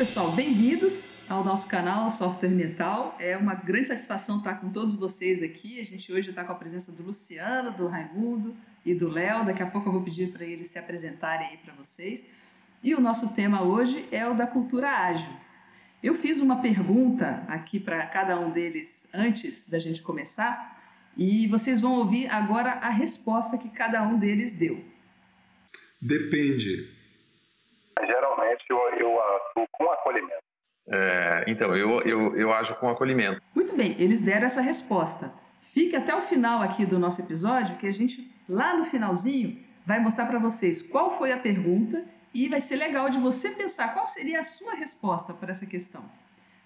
pessoal, 0.00 0.32
bem-vindos 0.32 1.04
ao 1.28 1.44
nosso 1.44 1.68
canal 1.68 2.10
Software 2.12 2.48
Mental. 2.48 3.14
É 3.20 3.36
uma 3.36 3.54
grande 3.54 3.88
satisfação 3.88 4.38
estar 4.38 4.54
com 4.54 4.72
todos 4.72 4.96
vocês 4.96 5.42
aqui. 5.42 5.78
A 5.78 5.84
gente 5.84 6.10
hoje 6.10 6.30
está 6.30 6.42
com 6.42 6.52
a 6.52 6.54
presença 6.54 6.90
do 6.90 7.02
Luciano, 7.02 7.76
do 7.76 7.86
Raimundo 7.86 8.56
e 8.82 8.94
do 8.94 9.10
Léo. 9.10 9.44
Daqui 9.44 9.62
a 9.62 9.66
pouco 9.66 9.90
eu 9.90 9.92
vou 9.92 10.00
pedir 10.00 10.32
para 10.32 10.42
eles 10.42 10.68
se 10.68 10.78
apresentarem 10.78 11.48
aí 11.48 11.58
para 11.58 11.74
vocês. 11.74 12.24
E 12.82 12.94
o 12.94 13.00
nosso 13.00 13.34
tema 13.34 13.62
hoje 13.62 14.08
é 14.10 14.26
o 14.26 14.32
da 14.32 14.46
cultura 14.46 14.88
ágil. 14.88 15.28
Eu 16.02 16.14
fiz 16.14 16.40
uma 16.40 16.62
pergunta 16.62 17.44
aqui 17.46 17.78
para 17.78 18.06
cada 18.06 18.40
um 18.40 18.50
deles 18.50 19.02
antes 19.12 19.62
da 19.68 19.78
gente 19.78 20.00
começar 20.00 20.80
e 21.14 21.46
vocês 21.46 21.78
vão 21.78 21.96
ouvir 21.96 22.26
agora 22.28 22.70
a 22.70 22.88
resposta 22.88 23.58
que 23.58 23.68
cada 23.68 24.02
um 24.02 24.18
deles 24.18 24.50
deu. 24.50 24.82
Depende. 26.00 26.99
Geralmente 28.06 28.64
eu, 28.68 28.78
eu 28.98 29.20
atuo 29.20 29.66
com 29.72 29.90
acolhimento. 29.90 30.42
É, 30.88 31.44
então, 31.46 31.76
eu, 31.76 32.00
eu, 32.02 32.36
eu 32.36 32.52
ajo 32.52 32.74
com 32.76 32.88
acolhimento. 32.88 33.40
Muito 33.54 33.76
bem, 33.76 33.94
eles 33.98 34.20
deram 34.20 34.46
essa 34.46 34.60
resposta. 34.60 35.32
Fique 35.72 35.94
até 35.94 36.14
o 36.14 36.22
final 36.22 36.62
aqui 36.62 36.84
do 36.84 36.98
nosso 36.98 37.20
episódio, 37.20 37.76
que 37.76 37.86
a 37.86 37.92
gente, 37.92 38.28
lá 38.48 38.74
no 38.74 38.86
finalzinho, 38.86 39.64
vai 39.86 40.00
mostrar 40.00 40.26
para 40.26 40.38
vocês 40.38 40.82
qual 40.82 41.16
foi 41.16 41.32
a 41.32 41.38
pergunta 41.38 42.04
e 42.34 42.48
vai 42.48 42.60
ser 42.60 42.76
legal 42.76 43.08
de 43.08 43.18
você 43.18 43.50
pensar 43.50 43.94
qual 43.94 44.06
seria 44.06 44.40
a 44.40 44.44
sua 44.44 44.74
resposta 44.74 45.32
para 45.32 45.52
essa 45.52 45.66
questão. 45.66 46.04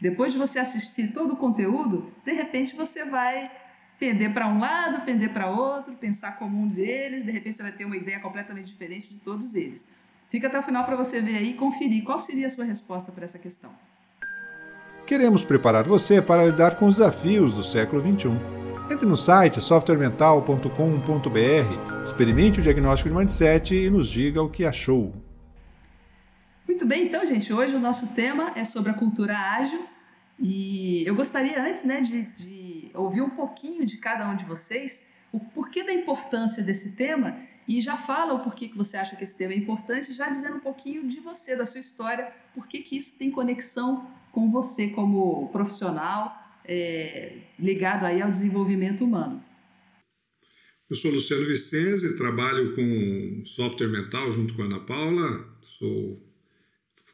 Depois 0.00 0.32
de 0.32 0.38
você 0.38 0.58
assistir 0.58 1.12
todo 1.12 1.34
o 1.34 1.36
conteúdo, 1.36 2.12
de 2.24 2.32
repente 2.32 2.74
você 2.74 3.04
vai 3.04 3.50
pender 3.98 4.32
para 4.32 4.46
um 4.46 4.58
lado, 4.58 5.04
pender 5.04 5.32
para 5.32 5.48
outro, 5.48 5.94
pensar 5.94 6.38
como 6.38 6.60
um 6.60 6.68
deles, 6.68 7.24
de 7.24 7.30
repente 7.30 7.56
você 7.56 7.62
vai 7.62 7.72
ter 7.72 7.84
uma 7.84 7.96
ideia 7.96 8.20
completamente 8.20 8.66
diferente 8.66 9.08
de 9.08 9.20
todos 9.20 9.54
eles. 9.54 9.84
Fica 10.34 10.48
até 10.48 10.58
o 10.58 10.64
final 10.64 10.82
para 10.82 10.96
você 10.96 11.20
ver 11.20 11.36
aí 11.36 11.50
e 11.50 11.54
conferir 11.54 12.02
qual 12.02 12.20
seria 12.20 12.48
a 12.48 12.50
sua 12.50 12.64
resposta 12.64 13.12
para 13.12 13.24
essa 13.24 13.38
questão. 13.38 13.70
Queremos 15.06 15.44
preparar 15.44 15.84
você 15.84 16.20
para 16.20 16.44
lidar 16.44 16.74
com 16.74 16.86
os 16.86 16.96
desafios 16.96 17.54
do 17.54 17.62
século 17.62 18.02
XXI. 18.02 18.30
Entre 18.92 19.06
no 19.06 19.16
site 19.16 19.60
softwaremental.com.br, 19.60 22.04
experimente 22.04 22.58
o 22.58 22.62
diagnóstico 22.64 23.10
de 23.10 23.14
mindset 23.14 23.76
e 23.76 23.88
nos 23.88 24.10
diga 24.10 24.42
o 24.42 24.50
que 24.50 24.64
achou. 24.64 25.14
Muito 26.66 26.84
bem, 26.84 27.06
então, 27.06 27.24
gente, 27.24 27.52
hoje 27.52 27.76
o 27.76 27.80
nosso 27.80 28.08
tema 28.08 28.54
é 28.56 28.64
sobre 28.64 28.90
a 28.90 28.94
cultura 28.94 29.38
ágil 29.38 29.86
e 30.40 31.06
eu 31.06 31.14
gostaria 31.14 31.62
antes 31.62 31.84
né, 31.84 32.00
de, 32.00 32.22
de 32.22 32.90
ouvir 32.92 33.22
um 33.22 33.30
pouquinho 33.30 33.86
de 33.86 33.98
cada 33.98 34.28
um 34.28 34.34
de 34.34 34.44
vocês 34.44 35.00
o 35.30 35.38
porquê 35.38 35.84
da 35.84 35.92
importância 35.92 36.60
desse 36.60 36.90
tema 36.96 37.36
e 37.66 37.80
já 37.80 37.96
fala 37.96 38.34
o 38.34 38.44
porquê 38.44 38.68
que 38.68 38.76
você 38.76 38.96
acha 38.96 39.16
que 39.16 39.24
esse 39.24 39.34
tema 39.34 39.52
é 39.52 39.56
importante, 39.56 40.12
já 40.12 40.28
dizendo 40.28 40.56
um 40.56 40.60
pouquinho 40.60 41.08
de 41.08 41.20
você, 41.20 41.56
da 41.56 41.66
sua 41.66 41.80
história, 41.80 42.32
por 42.54 42.68
que 42.68 42.84
isso 42.92 43.14
tem 43.18 43.30
conexão 43.30 44.10
com 44.32 44.50
você 44.50 44.88
como 44.88 45.48
profissional 45.48 46.32
é, 46.64 47.38
ligado 47.58 48.04
aí 48.04 48.20
ao 48.20 48.30
desenvolvimento 48.30 49.04
humano. 49.04 49.42
Eu 50.88 50.96
sou 50.96 51.10
Luciano 51.10 51.46
Vicenzi, 51.46 52.16
trabalho 52.16 52.74
com 52.74 53.42
software 53.46 53.88
mental 53.88 54.30
junto 54.32 54.54
com 54.54 54.62
a 54.62 54.66
Ana 54.66 54.80
Paula, 54.80 55.58
sou 55.62 56.22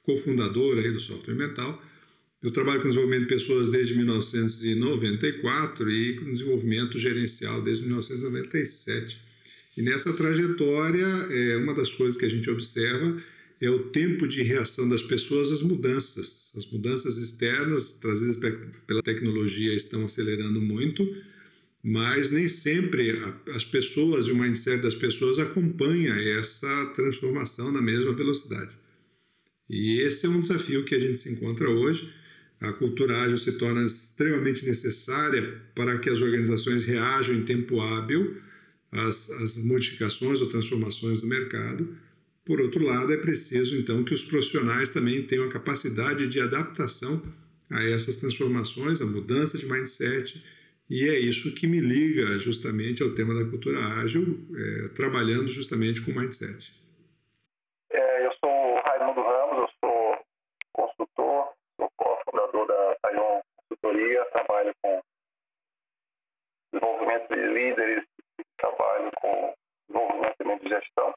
cofundador 0.02 0.78
aí 0.78 0.90
do 0.90 0.98
software 0.98 1.34
mental. 1.34 1.80
Eu 2.42 2.50
trabalho 2.50 2.80
com 2.80 2.88
desenvolvimento 2.88 3.28
de 3.28 3.34
pessoas 3.34 3.70
desde 3.70 3.94
1994 3.94 5.90
e 5.90 6.16
com 6.16 6.32
desenvolvimento 6.32 6.98
gerencial 6.98 7.62
desde 7.62 7.84
1997. 7.84 9.29
E 9.80 9.82
nessa 9.82 10.12
trajetória, 10.12 11.06
é, 11.06 11.56
uma 11.56 11.72
das 11.72 11.90
coisas 11.90 12.14
que 12.14 12.26
a 12.26 12.28
gente 12.28 12.50
observa 12.50 13.16
é 13.58 13.70
o 13.70 13.84
tempo 13.84 14.28
de 14.28 14.42
reação 14.42 14.86
das 14.86 15.00
pessoas 15.00 15.50
às 15.50 15.62
mudanças. 15.62 16.52
As 16.54 16.70
mudanças 16.70 17.16
externas 17.16 17.88
trazidas 17.94 18.36
pela 18.86 19.02
tecnologia 19.02 19.74
estão 19.74 20.04
acelerando 20.04 20.60
muito, 20.60 21.02
mas 21.82 22.28
nem 22.30 22.46
sempre 22.46 23.18
as 23.54 23.64
pessoas 23.64 24.26
e 24.26 24.32
o 24.32 24.36
mindset 24.36 24.82
das 24.82 24.94
pessoas 24.94 25.38
acompanha 25.38 26.12
essa 26.38 26.92
transformação 26.94 27.72
na 27.72 27.80
mesma 27.80 28.12
velocidade. 28.12 28.76
E 29.66 29.98
esse 30.00 30.26
é 30.26 30.28
um 30.28 30.42
desafio 30.42 30.84
que 30.84 30.94
a 30.94 31.00
gente 31.00 31.20
se 31.20 31.32
encontra 31.32 31.70
hoje. 31.70 32.12
A 32.60 32.70
cultura 32.74 33.22
ágil 33.22 33.38
se 33.38 33.52
torna 33.52 33.82
extremamente 33.82 34.62
necessária 34.62 35.58
para 35.74 35.98
que 35.98 36.10
as 36.10 36.20
organizações 36.20 36.82
reajam 36.82 37.34
em 37.34 37.46
tempo 37.46 37.80
hábil 37.80 38.42
às, 38.92 39.30
às 39.30 39.56
modificações 39.64 40.40
ou 40.40 40.48
transformações 40.48 41.20
do 41.20 41.26
mercado. 41.26 41.96
Por 42.44 42.60
outro 42.60 42.84
lado, 42.84 43.12
é 43.12 43.16
preciso 43.16 43.76
então 43.76 44.02
que 44.04 44.14
os 44.14 44.22
profissionais 44.22 44.90
também 44.90 45.22
tenham 45.22 45.44
a 45.44 45.52
capacidade 45.52 46.26
de 46.28 46.40
adaptação 46.40 47.22
a 47.70 47.84
essas 47.84 48.16
transformações, 48.16 49.00
a 49.00 49.06
mudança 49.06 49.56
de 49.56 49.66
mindset, 49.66 50.42
e 50.88 51.08
é 51.08 51.18
isso 51.20 51.54
que 51.54 51.68
me 51.68 51.78
liga 51.78 52.36
justamente 52.38 53.02
ao 53.02 53.14
tema 53.14 53.32
da 53.32 53.48
cultura 53.48 53.78
ágil, 54.00 54.44
é, 54.56 54.88
trabalhando 54.88 55.48
justamente 55.48 56.00
com 56.00 56.12
mindset. 56.12 56.80
trabalho 64.60 64.74
com 64.82 65.00
desenvolvimento 66.72 67.28
de 67.28 67.40
líderes, 67.40 68.04
trabalho 68.58 69.10
com 69.20 69.54
desenvolvimento 69.88 70.62
de 70.62 70.68
gestão. 70.68 71.14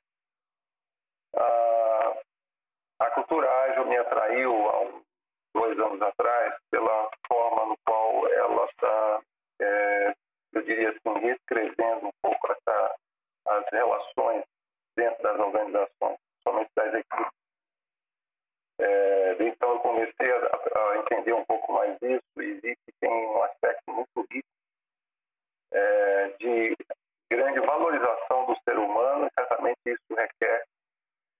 A, 1.35 2.13
a 2.99 3.11
cultura 3.11 3.49
ágil 3.65 3.85
me 3.85 3.97
atraiu 3.97 4.51
há 4.69 4.81
uns 4.81 5.03
dois 5.53 5.79
anos 5.79 6.01
atrás 6.01 6.55
pela 6.71 7.09
forma 7.27 7.65
no 7.65 7.77
qual 7.85 8.27
ela 8.27 8.65
está, 8.65 9.21
é, 9.61 10.13
eu 10.53 10.61
diria 10.63 10.89
assim, 10.89 11.19
reescrevendo 11.19 12.07
um 12.07 12.11
pouco 12.21 12.51
essa, 12.51 12.95
as 13.47 13.65
relações 13.71 14.43
dentro 14.95 15.21
das 15.23 15.39
organizações, 15.39 16.17
somente 16.43 16.71
das 16.75 16.93
equipes. 16.93 17.43
É, 18.79 19.37
então 19.39 19.71
eu 19.71 19.79
comecei 19.79 20.31
a, 20.31 20.91
a, 20.91 20.97
entender 20.97 21.33
um 21.33 21.45
pouco 21.45 21.73
mais 21.73 21.95
isso 22.01 22.41
e 22.41 22.53
vi 22.55 22.75
que 22.75 22.91
tem 22.99 23.11
um 23.11 23.43
aspecto 23.43 23.91
muito 23.91 24.27
rico 24.31 24.47
é, 25.71 26.27
de 26.39 26.75
grande 27.31 27.59
valorização 27.59 28.45
do 28.45 28.55
ser 28.63 28.77
humano 28.77 29.27
e 29.27 29.33
certamente 29.33 29.79
isso 29.85 30.15
requer 30.15 30.65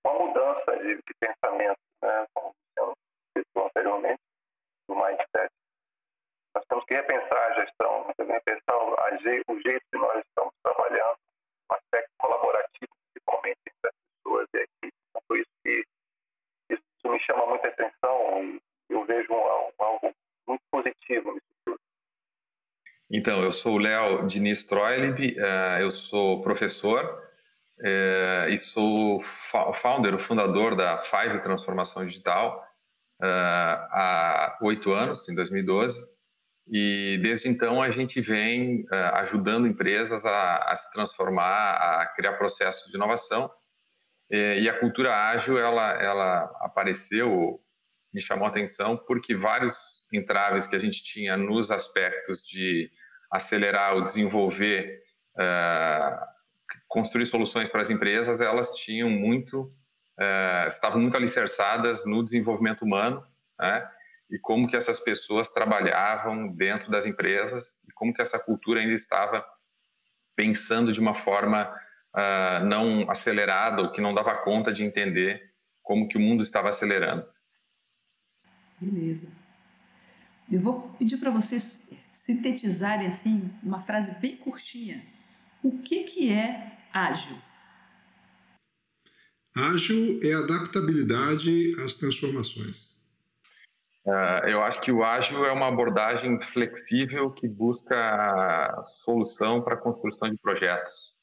uma 0.04 0.26
mudança 0.26 0.76
de, 0.78 0.96
de 0.96 1.14
pensamento, 1.20 1.78
né, 2.02 2.26
como 2.34 2.52
eu 2.76 2.92
citou 3.36 3.66
anteriormente, 3.66 4.20
do 4.88 4.94
mindset. 4.94 5.50
Nós 6.54 6.64
temos 6.68 6.84
que 6.84 6.94
repensar 6.94 7.52
a 7.52 7.64
gestão, 7.64 8.06
repensar 8.18 8.76
o 9.48 9.60
jeito 9.60 9.84
que 9.90 9.98
nós 9.98 10.22
estamos 10.24 10.52
trabalhando, 10.62 11.16
um 11.70 11.74
aspecto 11.74 12.10
colaborativo, 12.18 12.92
principalmente 13.12 13.58
entre 13.66 13.88
as 13.88 13.94
pessoas 14.22 14.48
e 14.54 14.58
a 14.58 14.62
equipe. 14.62 14.96
Então, 15.10 15.22
por 15.26 15.38
isso 15.38 15.50
que 15.64 15.84
isso 16.70 17.08
me 17.08 17.20
chama 17.20 17.46
muita 17.46 17.68
atenção 17.68 18.44
e 18.44 18.60
eu 18.90 19.04
vejo 19.04 19.32
um, 19.32 19.72
algo 19.78 20.14
muito 20.46 20.62
positivo 20.70 21.32
nisso 21.32 21.46
tudo. 21.64 21.80
Então, 23.10 23.42
eu 23.42 23.43
sou 23.54 23.76
o 23.76 23.78
Léo 23.78 24.26
Diniz 24.26 24.64
Troilib, 24.64 25.38
eh, 25.38 25.78
eu 25.80 25.90
sou 25.90 26.42
professor 26.42 27.22
eh, 27.80 28.48
e 28.50 28.58
sou 28.58 29.22
founder, 29.22 30.14
o 30.14 30.18
fundador 30.18 30.76
da 30.76 30.98
Five 30.98 31.40
Transformação 31.42 32.04
Digital 32.04 32.62
eh, 33.22 33.26
há 33.26 34.58
oito 34.62 34.92
anos, 34.92 35.28
em 35.28 35.34
2012. 35.34 36.04
E 36.68 37.18
desde 37.22 37.48
então 37.48 37.80
a 37.80 37.90
gente 37.90 38.20
vem 38.20 38.86
ajudando 38.90 39.66
empresas 39.66 40.24
a, 40.24 40.56
a 40.70 40.74
se 40.74 40.90
transformar, 40.92 42.00
a 42.00 42.06
criar 42.16 42.32
processos 42.34 42.90
de 42.90 42.96
inovação 42.96 43.50
e 44.30 44.66
a 44.66 44.78
cultura 44.78 45.14
ágil, 45.14 45.58
ela, 45.58 45.92
ela 46.02 46.44
apareceu, 46.60 47.60
me 48.14 48.20
chamou 48.22 48.46
a 48.46 48.48
atenção, 48.48 48.96
porque 48.96 49.36
vários 49.36 50.02
entraves 50.10 50.66
que 50.66 50.74
a 50.74 50.78
gente 50.78 51.04
tinha 51.04 51.36
nos 51.36 51.70
aspectos 51.70 52.42
de 52.42 52.90
acelerar 53.34 53.94
ou 53.94 54.02
desenvolver, 54.02 55.00
uh, 55.34 56.24
construir 56.86 57.26
soluções 57.26 57.68
para 57.68 57.82
as 57.82 57.90
empresas, 57.90 58.40
elas 58.40 58.76
tinham 58.76 59.10
muito, 59.10 59.62
uh, 60.18 60.68
estavam 60.68 61.00
muito 61.00 61.16
alicerçadas 61.16 62.06
no 62.06 62.22
desenvolvimento 62.22 62.82
humano, 62.82 63.26
né? 63.58 63.90
e 64.30 64.38
como 64.38 64.68
que 64.68 64.76
essas 64.76 65.00
pessoas 65.00 65.48
trabalhavam 65.48 66.46
dentro 66.46 66.90
das 66.92 67.06
empresas 67.06 67.82
e 67.88 67.92
como 67.92 68.14
que 68.14 68.22
essa 68.22 68.38
cultura 68.38 68.80
ainda 68.80 68.94
estava 68.94 69.44
pensando 70.36 70.92
de 70.92 71.00
uma 71.00 71.14
forma 71.14 71.68
uh, 72.14 72.64
não 72.64 73.10
acelerada 73.10 73.82
ou 73.82 73.90
que 73.90 74.00
não 74.00 74.14
dava 74.14 74.32
conta 74.36 74.72
de 74.72 74.84
entender 74.84 75.42
como 75.82 76.06
que 76.06 76.16
o 76.16 76.20
mundo 76.20 76.40
estava 76.40 76.68
acelerando. 76.68 77.26
Beleza. 78.80 79.26
Eu 80.50 80.60
vou 80.60 80.88
pedir 80.98 81.16
para 81.16 81.30
vocês 81.30 81.80
sintetizarem 82.24 83.06
assim 83.06 83.50
uma 83.62 83.82
frase 83.82 84.14
bem 84.20 84.36
curtinha. 84.36 85.04
O 85.62 85.78
que 85.82 86.04
que 86.04 86.32
é 86.32 86.78
ágil? 86.92 87.36
Ágil 89.56 90.18
é 90.22 90.34
adaptabilidade 90.34 91.72
às 91.84 91.94
transformações. 91.94 92.92
Uh, 94.04 94.46
eu 94.46 94.62
acho 94.62 94.80
que 94.82 94.92
o 94.92 95.02
ágil 95.02 95.46
é 95.46 95.52
uma 95.52 95.68
abordagem 95.68 96.40
flexível 96.42 97.30
que 97.30 97.48
busca 97.48 98.82
solução 99.04 99.62
para 99.62 99.74
a 99.74 99.80
construção 99.80 100.28
de 100.28 100.36
projetos. 100.36 101.14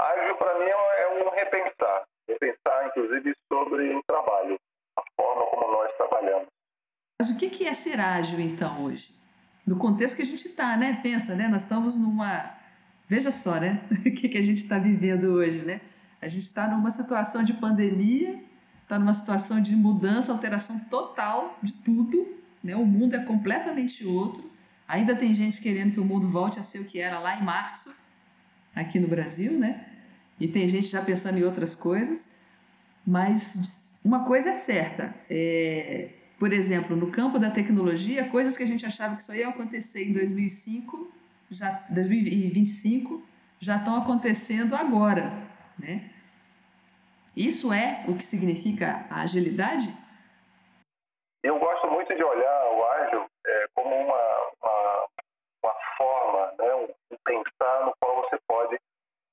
Ágil, 0.00 0.36
para 0.36 0.58
mim, 0.58 0.64
é, 0.64 1.02
é 1.02 1.24
um 1.24 1.30
repensar. 1.30 2.04
Repensar, 2.26 2.88
inclusive, 2.88 3.34
sobre 3.52 3.94
o 3.94 4.02
trabalho, 4.04 4.58
a 4.96 5.02
forma 5.14 5.46
como 5.46 5.72
nós 5.72 5.96
trabalhamos. 5.96 6.48
Mas 7.20 7.30
o 7.30 7.38
que 7.38 7.66
é 7.66 7.74
ser 7.74 8.00
ágil, 8.00 8.40
então, 8.40 8.84
hoje? 8.84 9.17
No 9.68 9.76
contexto 9.76 10.16
que 10.16 10.22
a 10.22 10.26
gente 10.26 10.46
está, 10.46 10.76
né? 10.76 10.98
Pensa, 11.02 11.34
né? 11.34 11.48
Nós 11.48 11.62
estamos 11.62 11.98
numa... 11.98 12.54
Veja 13.08 13.30
só, 13.30 13.58
né? 13.58 13.82
o 13.90 14.10
que, 14.10 14.28
que 14.28 14.38
a 14.38 14.42
gente 14.42 14.62
está 14.62 14.78
vivendo 14.78 15.24
hoje, 15.24 15.62
né? 15.62 15.80
A 16.20 16.28
gente 16.28 16.44
está 16.44 16.66
numa 16.66 16.90
situação 16.90 17.42
de 17.42 17.52
pandemia 17.52 18.40
está 18.88 18.98
numa 18.98 19.12
situação 19.12 19.60
de 19.60 19.76
mudança, 19.76 20.32
alteração 20.32 20.78
total 20.78 21.58
de 21.62 21.74
tudo. 21.74 22.26
Né? 22.64 22.74
O 22.74 22.86
mundo 22.86 23.14
é 23.14 23.22
completamente 23.22 24.04
outro. 24.04 24.50
Ainda 24.88 25.14
tem 25.14 25.34
gente 25.34 25.60
querendo 25.60 25.92
que 25.92 26.00
o 26.00 26.04
mundo 26.04 26.26
volte 26.26 26.58
a 26.58 26.62
ser 26.62 26.78
o 26.78 26.86
que 26.86 26.98
era 26.98 27.18
lá 27.18 27.38
em 27.38 27.44
março, 27.44 27.90
aqui 28.74 28.98
no 28.98 29.06
Brasil, 29.06 29.58
né? 29.58 29.84
E 30.40 30.48
tem 30.48 30.66
gente 30.66 30.86
já 30.86 31.02
pensando 31.02 31.36
em 31.36 31.44
outras 31.44 31.74
coisas. 31.74 32.26
Mas 33.06 33.58
uma 34.02 34.24
coisa 34.24 34.50
é 34.50 34.54
certa: 34.54 35.14
é, 35.28 36.12
por 36.38 36.52
exemplo, 36.52 36.94
no 36.94 37.10
campo 37.10 37.38
da 37.38 37.50
tecnologia, 37.50 38.28
coisas 38.30 38.56
que 38.56 38.62
a 38.62 38.66
gente 38.66 38.86
achava 38.86 39.16
que 39.16 39.24
só 39.24 39.34
iam 39.34 39.50
acontecer 39.50 40.04
em 40.04 40.12
2005, 40.12 41.12
já 41.50 41.84
2025, 41.90 43.22
já 43.60 43.76
estão 43.76 43.96
acontecendo 43.96 44.76
agora, 44.76 45.32
né? 45.78 46.10
Isso 47.36 47.72
é 47.72 48.04
o 48.08 48.16
que 48.16 48.24
significa 48.24 49.06
a 49.10 49.22
agilidade? 49.22 49.92
Eu 51.42 51.58
gosto 51.58 51.88
muito 51.88 52.14
de 52.14 52.22
olhar 52.22 52.72
o 52.72 52.84
ágil 52.84 53.26
é, 53.46 53.66
como 53.74 53.94
uma, 53.94 54.52
uma, 54.62 55.06
uma 55.62 55.74
forma, 55.96 56.54
né, 56.58 56.74
um, 56.74 56.88
pensar 57.24 57.86
no 57.86 57.92
qual 58.00 58.22
você 58.22 58.38
pode 58.46 58.78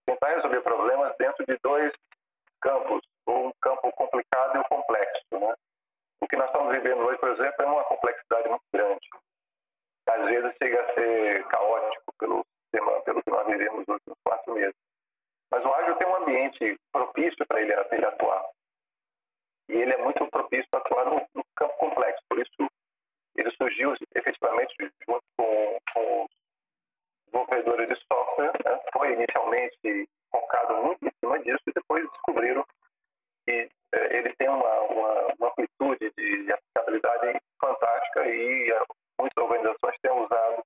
tentar 0.05 0.35
resolver 0.35 0.61
problemas 0.61 1.15
dentro 1.17 1.45
de 1.45 1.57
dois 1.63 1.91
campos, 2.61 3.01
um 3.27 3.51
campo 3.61 3.91
complicado 3.93 4.55
e 4.55 4.59
um 4.59 4.63
complexo. 4.63 5.14
O 6.25 6.27
que 6.27 6.37
nós 6.37 6.47
estamos 6.47 6.73
vivendo 6.73 7.05
hoje, 7.05 7.19
por 7.19 7.29
exemplo, 7.29 7.55
é 7.59 7.65
uma 7.67 7.83
complexidade 7.83 8.49
muito 8.49 8.63
grande. 8.73 9.07
Às 10.09 10.25
vezes 10.25 10.55
chega 10.59 10.81
a 10.81 10.93
ser 10.95 11.47
caótico 11.49 12.13
pelo, 12.17 12.43
pelo 12.71 13.21
que 13.21 13.29
nós 13.29 13.45
vivemos 13.45 13.85
nos 13.85 13.87
últimos 13.89 14.17
quatro 14.23 14.53
meses. 14.55 14.73
Mas 15.51 15.63
o 15.63 15.71
ágil 15.71 15.95
tem 15.97 16.07
um 16.07 16.15
ambiente 16.15 16.79
propício 16.91 17.45
para 17.47 17.61
ele, 17.61 17.73
ele, 17.91 18.05
atuar. 18.05 18.43
E 19.69 19.73
ele 19.73 19.93
é 19.93 19.97
muito 19.97 20.27
propício 20.31 20.65
para 20.71 20.79
atuar 20.79 21.05
no, 21.05 21.21
no, 21.35 21.45
campo 21.55 21.77
complexo. 21.77 22.23
Por 22.27 22.39
isso, 22.39 22.71
ele 23.35 23.51
surgiu 23.51 23.93
efetivamente 24.15 24.73
junto 25.07 25.23
com, 25.37 25.77
com 25.93 26.23
os 26.23 26.29
desenvolvedores 27.27 27.87
de 27.87 28.03
software. 28.11 28.51
Né? 28.65 28.81
Foi 28.93 29.13
inicialmente 29.13 30.09
focado 30.31 30.77
muito 30.77 31.05
em 31.05 31.11
cima 31.19 31.37
disso 31.43 31.61
e 31.67 31.71
depois 31.71 32.09
descobriram 32.09 32.65
que 33.47 33.69
eh, 33.93 34.17
ele 34.17 34.33
tem 34.35 34.49
uma, 34.49 34.79
uma, 34.81 35.33
uma, 35.39 35.47
amplitude 35.49 36.11
de 36.15 36.51
aplicabilidade 36.51 37.39
fantástica 37.61 38.27
e 38.27 38.71
uh, 38.71 38.85
muitas 39.19 39.43
organizações 39.43 39.95
têm 40.01 40.11
usado 40.11 40.63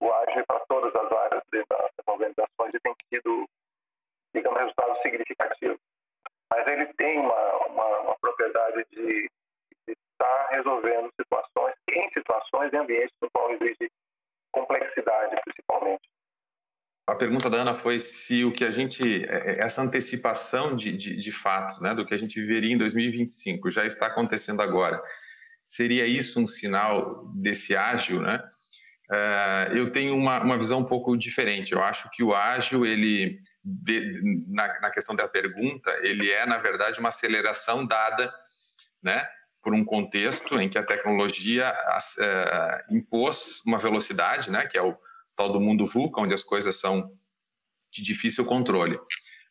o 0.00 0.12
ágil 0.12 0.44
para 0.46 0.60
todas 0.66 0.94
as 0.94 1.12
áreas 1.12 1.42
das 1.52 1.90
organizações 2.06 2.74
e 2.74 2.80
tem 2.80 2.94
sido 3.12 3.48
digamos, 4.34 4.58
resultado 4.58 5.00
significativo. 5.02 5.78
Mas 6.50 6.66
ele 6.66 6.86
tem 6.94 7.18
uma, 7.18 7.66
uma, 7.66 8.00
uma 8.00 8.18
propriedade 8.18 8.84
de, 8.90 9.30
de 9.86 9.92
estar 9.92 10.48
resolvendo 10.50 11.10
situações, 11.20 11.74
em 11.90 12.10
situações 12.10 12.72
e 12.72 12.76
ambientes 12.76 13.14
no 13.22 13.30
qual 13.30 13.50
existe 13.52 13.90
complexidade, 14.52 15.36
principalmente. 15.44 16.08
A 17.08 17.14
pergunta 17.26 17.50
da 17.50 17.58
Ana 17.58 17.74
foi 17.74 17.98
se 17.98 18.44
o 18.44 18.52
que 18.52 18.64
a 18.64 18.70
gente, 18.70 19.24
é, 19.24 19.56
é, 19.56 19.64
essa 19.64 19.82
antecipação 19.82 20.76
de, 20.76 20.96
de, 20.96 21.16
de 21.16 21.32
fatos, 21.32 21.80
né, 21.80 21.92
do 21.92 22.06
que 22.06 22.14
a 22.14 22.16
gente 22.16 22.40
viveria 22.40 22.72
em 22.72 22.78
2025, 22.78 23.68
já 23.68 23.84
está 23.84 24.06
acontecendo 24.06 24.62
agora. 24.62 25.02
Seria 25.64 26.06
isso 26.06 26.40
um 26.40 26.46
sinal 26.46 27.26
desse 27.34 27.74
ágil, 27.74 28.22
né? 28.22 28.40
Uh, 29.10 29.76
eu 29.76 29.90
tenho 29.90 30.16
uma, 30.16 30.40
uma 30.40 30.56
visão 30.56 30.80
um 30.80 30.84
pouco 30.84 31.16
diferente. 31.16 31.72
Eu 31.72 31.82
acho 31.82 32.08
que 32.10 32.22
o 32.22 32.32
ágil, 32.32 32.86
ele 32.86 33.40
de, 33.64 34.44
na, 34.48 34.80
na, 34.80 34.90
questão 34.90 35.16
da 35.16 35.26
pergunta, 35.26 35.90
ele 36.02 36.30
é, 36.30 36.46
na 36.46 36.58
verdade, 36.58 37.00
uma 37.00 37.08
aceleração 37.08 37.84
dada 37.84 38.32
né, 39.02 39.26
por 39.62 39.74
um 39.74 39.84
contexto 39.84 40.60
em 40.60 40.68
que 40.68 40.78
a 40.78 40.82
tecnologia 40.84 41.74
é, 42.20 42.84
impôs 42.90 43.62
uma 43.66 43.78
velocidade, 43.78 44.50
né, 44.50 44.66
que 44.66 44.78
é 44.78 44.82
o 44.82 44.96
tal 45.36 45.52
do 45.52 45.60
mundo 45.60 45.86
VUCA, 45.86 46.20
onde 46.20 46.34
as 46.34 46.42
coisas 46.42 46.76
são 46.76 47.10
de 47.92 48.02
difícil 48.02 48.44
controle. 48.44 48.98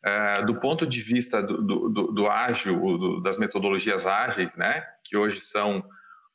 É, 0.04 0.42
do 0.42 0.60
ponto 0.60 0.86
de 0.86 1.00
vista 1.00 1.42
do, 1.42 1.62
do, 1.62 2.12
do, 2.12 2.26
ágil, 2.28 2.78
do, 2.98 3.20
das 3.22 3.38
metodologias 3.38 4.06
ágeis, 4.06 4.56
né, 4.56 4.86
que 5.04 5.16
hoje 5.16 5.40
são 5.40 5.84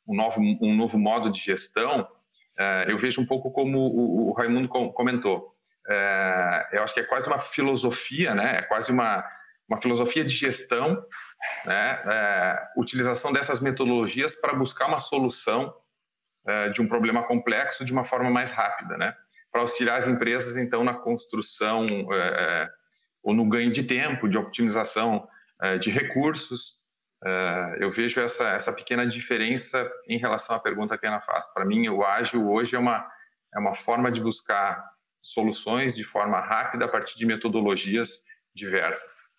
um 0.06 0.14
novo, 0.14 0.40
um 0.40 0.74
novo 0.74 0.98
modo 0.98 1.30
de 1.30 1.38
gestão, 1.38 2.06
é, 2.58 2.86
eu 2.88 2.98
vejo 2.98 3.20
um 3.20 3.26
pouco 3.26 3.50
como 3.50 3.78
o, 3.78 4.28
o 4.28 4.32
Raimundo 4.32 4.68
comentou 4.68 5.52
é, 5.88 6.68
eu 6.72 6.82
acho 6.82 6.94
que 6.94 7.00
é 7.00 7.04
quase 7.04 7.26
uma 7.26 7.38
filosofia, 7.38 8.34
né? 8.34 8.58
É 8.58 8.62
quase 8.62 8.92
uma, 8.92 9.24
uma 9.68 9.80
filosofia 9.80 10.24
de 10.24 10.34
gestão, 10.34 11.04
né? 11.64 12.02
É, 12.06 12.68
utilização 12.76 13.32
dessas 13.32 13.60
metodologias 13.60 14.34
para 14.34 14.54
buscar 14.54 14.86
uma 14.86 14.98
solução 14.98 15.74
é, 16.46 16.68
de 16.68 16.80
um 16.80 16.88
problema 16.88 17.22
complexo 17.24 17.84
de 17.84 17.92
uma 17.92 18.04
forma 18.04 18.30
mais 18.30 18.50
rápida, 18.50 18.96
né? 18.96 19.16
Para 19.52 19.60
auxiliar 19.60 19.98
as 19.98 20.08
empresas, 20.08 20.56
então, 20.56 20.82
na 20.82 20.94
construção 20.94 21.86
é, 22.12 22.68
ou 23.22 23.34
no 23.34 23.48
ganho 23.48 23.70
de 23.70 23.84
tempo, 23.84 24.28
de 24.28 24.38
optimização 24.38 25.28
é, 25.60 25.78
de 25.78 25.90
recursos. 25.90 26.80
É, 27.24 27.76
eu 27.80 27.92
vejo 27.92 28.18
essa, 28.20 28.48
essa 28.48 28.72
pequena 28.72 29.06
diferença 29.06 29.88
em 30.08 30.18
relação 30.18 30.56
à 30.56 30.58
pergunta 30.58 30.98
que 30.98 31.06
a 31.06 31.10
Ana 31.10 31.20
faz. 31.20 31.46
Para 31.52 31.64
mim, 31.64 31.88
o 31.88 32.02
ágil 32.02 32.50
hoje 32.50 32.74
é 32.74 32.78
uma, 32.78 33.06
é 33.54 33.58
uma 33.58 33.74
forma 33.74 34.10
de 34.10 34.20
buscar 34.20 34.82
soluções 35.22 35.94
de 35.94 36.02
forma 36.02 36.40
rápida 36.40 36.86
a 36.86 36.88
partir 36.88 37.16
de 37.16 37.24
metodologias 37.24 38.18
diversas. 38.54 39.32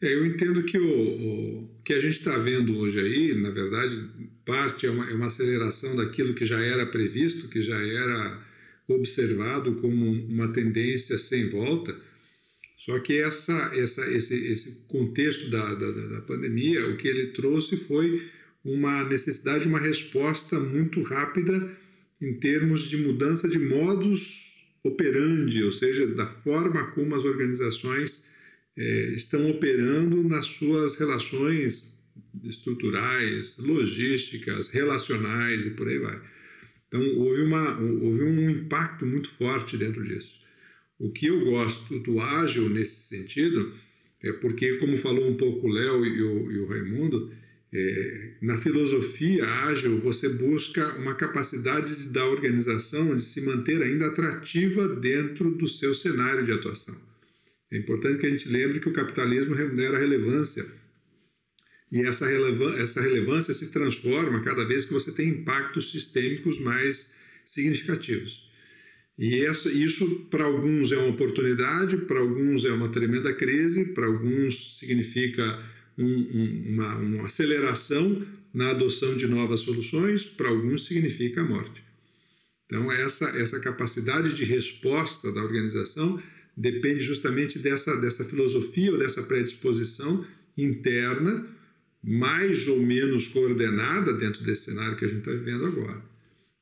É, 0.00 0.14
eu 0.14 0.24
entendo 0.26 0.62
que 0.62 0.78
o, 0.78 1.64
o, 1.64 1.82
que 1.82 1.92
a 1.92 2.00
gente 2.00 2.18
está 2.18 2.36
vendo 2.38 2.78
hoje 2.78 3.00
aí, 3.00 3.34
na 3.34 3.50
verdade, 3.50 3.96
parte 4.44 4.86
é 4.86 4.90
uma, 4.90 5.10
é 5.10 5.14
uma, 5.14 5.26
aceleração 5.26 5.96
daquilo 5.96 6.34
que 6.34 6.44
já 6.44 6.60
era 6.60 6.86
previsto, 6.86 7.48
que 7.48 7.60
já 7.60 7.74
era 7.74 8.47
observado 8.88 9.74
como 9.76 10.10
uma 10.10 10.48
tendência 10.52 11.18
sem 11.18 11.48
volta. 11.50 11.94
Só 12.76 12.98
que 13.00 13.20
essa, 13.20 13.70
essa, 13.74 14.10
esse, 14.10 14.34
esse 14.46 14.84
contexto 14.88 15.50
da, 15.50 15.74
da, 15.74 15.90
da 15.90 16.20
pandemia, 16.22 16.88
o 16.88 16.96
que 16.96 17.06
ele 17.06 17.28
trouxe 17.28 17.76
foi 17.76 18.22
uma 18.64 19.04
necessidade 19.04 19.64
de 19.64 19.68
uma 19.68 19.78
resposta 19.78 20.58
muito 20.58 21.02
rápida 21.02 21.76
em 22.20 22.34
termos 22.34 22.88
de 22.88 22.96
mudança 22.96 23.48
de 23.48 23.58
modos 23.58 24.48
operandi, 24.82 25.62
ou 25.62 25.72
seja, 25.72 26.06
da 26.06 26.26
forma 26.26 26.90
como 26.92 27.14
as 27.14 27.24
organizações 27.24 28.24
é, 28.76 29.10
estão 29.14 29.50
operando 29.50 30.22
nas 30.22 30.46
suas 30.46 30.96
relações 30.96 31.92
estruturais, 32.44 33.56
logísticas, 33.58 34.68
relacionais 34.68 35.66
e 35.66 35.70
por 35.70 35.88
aí 35.88 35.98
vai. 35.98 36.20
Então, 36.88 37.02
houve, 37.18 37.42
uma, 37.42 37.78
houve 37.78 38.22
um 38.24 38.50
impacto 38.50 39.06
muito 39.06 39.28
forte 39.28 39.76
dentro 39.76 40.02
disso. 40.02 40.38
O 40.98 41.12
que 41.12 41.26
eu 41.26 41.44
gosto 41.44 41.98
do 42.00 42.20
ágil 42.20 42.68
nesse 42.68 43.00
sentido 43.00 43.72
é 44.22 44.32
porque, 44.32 44.78
como 44.78 44.96
falou 44.96 45.28
um 45.28 45.36
pouco 45.36 45.68
o 45.68 45.70
Léo 45.70 46.04
e 46.04 46.22
o, 46.22 46.50
e 46.50 46.58
o 46.58 46.66
Raimundo, 46.66 47.30
é, 47.72 48.30
na 48.40 48.56
filosofia 48.56 49.46
ágil, 49.46 49.98
você 49.98 50.28
busca 50.28 50.96
uma 50.96 51.14
capacidade 51.14 52.06
da 52.08 52.26
organização 52.26 53.14
de 53.14 53.22
se 53.22 53.42
manter 53.42 53.82
ainda 53.82 54.06
atrativa 54.06 54.88
dentro 54.88 55.50
do 55.50 55.68
seu 55.68 55.92
cenário 55.92 56.44
de 56.44 56.52
atuação. 56.52 56.96
É 57.70 57.76
importante 57.76 58.18
que 58.18 58.26
a 58.26 58.30
gente 58.30 58.48
lembre 58.48 58.80
que 58.80 58.88
o 58.88 58.92
capitalismo 58.92 59.54
remunera 59.54 59.98
relevância. 59.98 60.64
E 61.90 62.02
essa, 62.02 62.26
relevan 62.26 62.76
essa 62.76 63.00
relevância 63.00 63.54
se 63.54 63.68
transforma 63.68 64.40
cada 64.40 64.64
vez 64.64 64.84
que 64.84 64.92
você 64.92 65.10
tem 65.10 65.28
impactos 65.28 65.90
sistêmicos 65.90 66.60
mais 66.60 67.10
significativos. 67.44 68.46
E 69.18 69.44
essa, 69.44 69.68
isso, 69.70 70.26
para 70.30 70.44
alguns, 70.44 70.92
é 70.92 70.96
uma 70.96 71.08
oportunidade, 71.08 71.96
para 71.96 72.20
alguns, 72.20 72.64
é 72.64 72.70
uma 72.70 72.88
tremenda 72.88 73.32
crise, 73.34 73.86
para 73.86 74.06
alguns, 74.06 74.78
significa 74.78 75.60
um, 75.96 76.04
um, 76.04 76.64
uma, 76.68 76.96
uma 76.96 77.26
aceleração 77.26 78.24
na 78.54 78.70
adoção 78.70 79.16
de 79.16 79.26
novas 79.26 79.60
soluções, 79.60 80.24
para 80.24 80.50
alguns 80.50 80.86
significa 80.86 81.40
a 81.40 81.44
morte. 81.44 81.82
Então, 82.66 82.92
essa, 82.92 83.24
essa 83.30 83.58
capacidade 83.58 84.34
de 84.34 84.44
resposta 84.44 85.32
da 85.32 85.42
organização 85.42 86.22
depende 86.56 87.00
justamente 87.00 87.58
dessa, 87.58 87.96
dessa 87.96 88.24
filosofia 88.24 88.92
ou 88.92 88.98
dessa 88.98 89.22
predisposição 89.22 90.24
interna 90.56 91.57
mais 92.02 92.66
ou 92.68 92.80
menos 92.80 93.28
coordenada 93.28 94.12
dentro 94.12 94.42
desse 94.44 94.66
cenário 94.66 94.96
que 94.96 95.04
a 95.04 95.08
gente 95.08 95.18
está 95.18 95.32
vivendo 95.32 95.66
agora. 95.66 96.02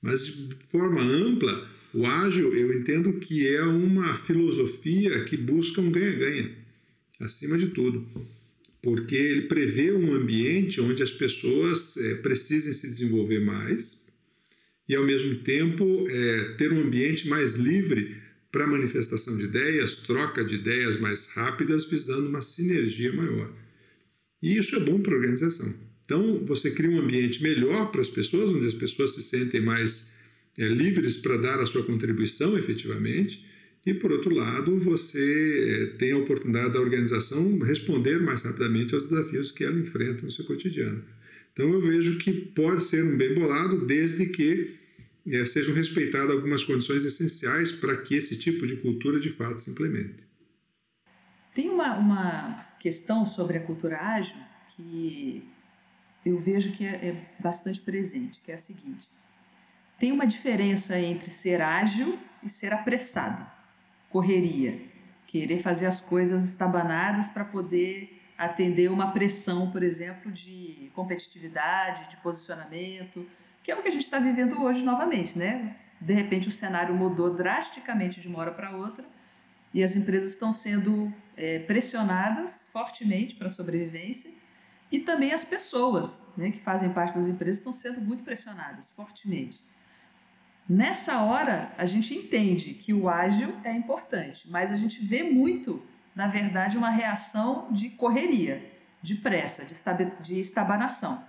Mas 0.01 0.25
de 0.25 0.57
forma 0.71 1.01
ampla, 1.01 1.71
o 1.93 2.07
ágil 2.07 2.55
eu 2.55 2.79
entendo 2.79 3.15
que 3.15 3.47
é 3.47 3.63
uma 3.63 4.15
filosofia 4.15 5.25
que 5.25 5.37
busca 5.37 5.81
um 5.81 5.91
ganha-ganha, 5.91 6.51
acima 7.21 7.57
de 7.57 7.69
tudo, 7.69 8.07
porque 8.83 9.17
ele 9.17 9.43
prevê 9.43 9.93
um 9.93 10.13
ambiente 10.13 10.81
onde 10.81 11.03
as 11.03 11.11
pessoas 11.11 11.97
é, 11.97 12.15
precisem 12.17 12.73
se 12.73 12.87
desenvolver 12.87 13.41
mais 13.41 13.97
e, 14.89 14.95
ao 14.95 15.05
mesmo 15.05 15.37
tempo, 15.37 16.05
é, 16.09 16.55
ter 16.55 16.73
um 16.73 16.83
ambiente 16.83 17.27
mais 17.27 17.55
livre 17.55 18.17
para 18.53 18.67
manifestação 18.67 19.37
de 19.37 19.45
ideias, 19.45 19.97
troca 19.97 20.45
de 20.45 20.55
ideias 20.55 20.99
mais 21.01 21.27
rápidas, 21.27 21.85
visando 21.85 22.29
uma 22.29 22.43
sinergia 22.43 23.13
maior. 23.13 23.53
E 24.43 24.57
isso 24.57 24.77
é 24.77 24.81
bom 24.81 25.01
para 25.01 25.15
a 25.15 25.17
organização. 25.17 25.73
Então, 26.05 26.45
você 26.45 26.71
cria 26.71 26.91
um 26.91 27.01
ambiente 27.01 27.43
melhor 27.43 27.91
para 27.91 28.01
as 28.01 28.09
pessoas, 28.09 28.51
onde 28.51 28.67
as 28.67 28.75
pessoas 28.75 29.15
se 29.15 29.23
sentem 29.23 29.61
mais 29.61 30.09
é, 30.59 30.69
livres 30.69 31.17
para 31.17 31.37
dar 31.37 31.61
a 31.61 31.67
sua 31.67 31.83
contribuição 31.83 32.57
efetivamente. 32.57 33.45
E, 33.85 33.95
por 33.95 34.13
outro 34.13 34.35
lado, 34.35 34.79
você 34.79 35.91
é, 35.93 35.97
tem 35.97 36.13
a 36.13 36.19
oportunidade 36.19 36.75
da 36.75 36.81
organização 36.81 37.59
responder 37.59 38.21
mais 38.21 38.43
rapidamente 38.43 38.95
aos 38.95 39.05
desafios 39.05 39.51
que 39.51 39.65
ela 39.65 39.79
enfrenta 39.79 40.23
no 40.23 40.31
seu 40.31 40.45
cotidiano. 40.45 41.03
Então, 41.53 41.73
eu 41.73 41.81
vejo 41.81 42.19
que 42.19 42.33
pode 42.33 42.85
ser 42.85 43.03
um 43.03 43.17
bem 43.17 43.35
bolado, 43.35 43.85
desde 43.87 44.27
que 44.27 44.75
é, 45.33 45.45
sejam 45.45 45.75
respeitadas 45.75 46.31
algumas 46.31 46.63
condições 46.63 47.05
essenciais 47.05 47.73
para 47.73 47.97
que 47.97 48.15
esse 48.15 48.37
tipo 48.37 48.67
de 48.67 48.77
cultura 48.77 49.19
de 49.19 49.31
fato 49.31 49.61
se 49.61 49.71
implemente. 49.71 50.25
Tem 51.55 51.69
uma, 51.71 51.97
uma 51.97 52.67
questão 52.87 53.27
sobre 53.27 53.59
a 53.59 53.61
cultura 53.61 54.01
ágil 54.01 54.37
que 54.77 55.53
eu 56.25 56.39
vejo 56.39 56.71
que 56.71 56.87
é, 56.87 57.09
é 57.09 57.17
bastante 57.41 57.81
presente, 57.81 58.41
que 58.45 58.53
é 58.53 58.55
a 58.55 58.59
seguinte: 58.59 59.09
tem 59.99 60.13
uma 60.13 60.25
diferença 60.25 60.97
entre 60.97 61.29
ser 61.29 61.61
ágil 61.61 62.17
e 62.45 62.49
ser 62.49 62.73
apressado, 62.73 63.45
correria, 64.09 64.81
querer 65.27 65.63
fazer 65.63 65.87
as 65.87 66.01
coisas 66.01 66.45
estabanadas 66.45 67.27
para 67.27 67.45
poder 67.45 68.23
atender 68.39 68.89
uma 68.89 69.11
pressão, 69.11 69.69
por 69.73 69.83
exemplo, 69.83 70.31
de 70.31 70.89
competitividade, 70.95 72.11
de 72.11 72.17
posicionamento, 72.19 73.27
que 73.65 73.73
é 73.73 73.75
o 73.75 73.83
que 73.83 73.89
a 73.89 73.91
gente 73.91 74.05
está 74.05 74.21
vivendo 74.21 74.63
hoje 74.63 74.81
novamente, 74.85 75.37
né? 75.37 75.75
De 76.01 76.15
repente 76.15 76.47
o 76.47 76.53
cenário 76.53 76.95
mudou 76.95 77.35
drasticamente 77.35 78.21
de 78.21 78.29
uma 78.29 78.39
hora 78.39 78.53
para 78.53 78.77
outra 78.77 79.16
e 79.77 79.85
as 79.85 79.95
empresas 79.95 80.31
estão 80.31 80.55
sendo 80.55 81.13
é, 81.37 81.59
pressionadas 81.59 82.65
fortemente 82.73 83.35
para 83.35 83.49
a 83.49 83.51
sobrevivência 83.51 84.31
e 84.91 85.01
também 85.01 85.35
as 85.35 85.45
pessoas 85.45 86.19
né, 86.35 86.51
que 86.51 86.61
fazem 86.61 86.91
parte 86.95 87.15
das 87.15 87.27
empresas 87.27 87.59
estão 87.59 87.75
sendo 87.75 88.01
muito 88.01 88.23
pressionadas 88.25 88.91
fortemente. 88.97 89.61
Nessa 90.67 91.21
hora, 91.21 91.75
a 91.77 91.85
gente 91.85 92.15
entende 92.15 92.73
que 92.73 92.95
o 92.95 93.07
ágil 93.07 93.55
é 93.65 93.73
importante, 93.75 94.49
mas 94.51 94.73
a 94.73 94.77
gente 94.77 94.99
vê 95.05 95.23
muito, 95.23 95.83
na 96.15 96.27
verdade, 96.27 96.79
uma 96.79 96.89
reação 96.89 97.71
de 97.71 97.91
correria, 97.91 98.73
de 99.03 99.15
pressa, 99.17 99.63
de 100.23 100.41
estabanação. 100.41 101.23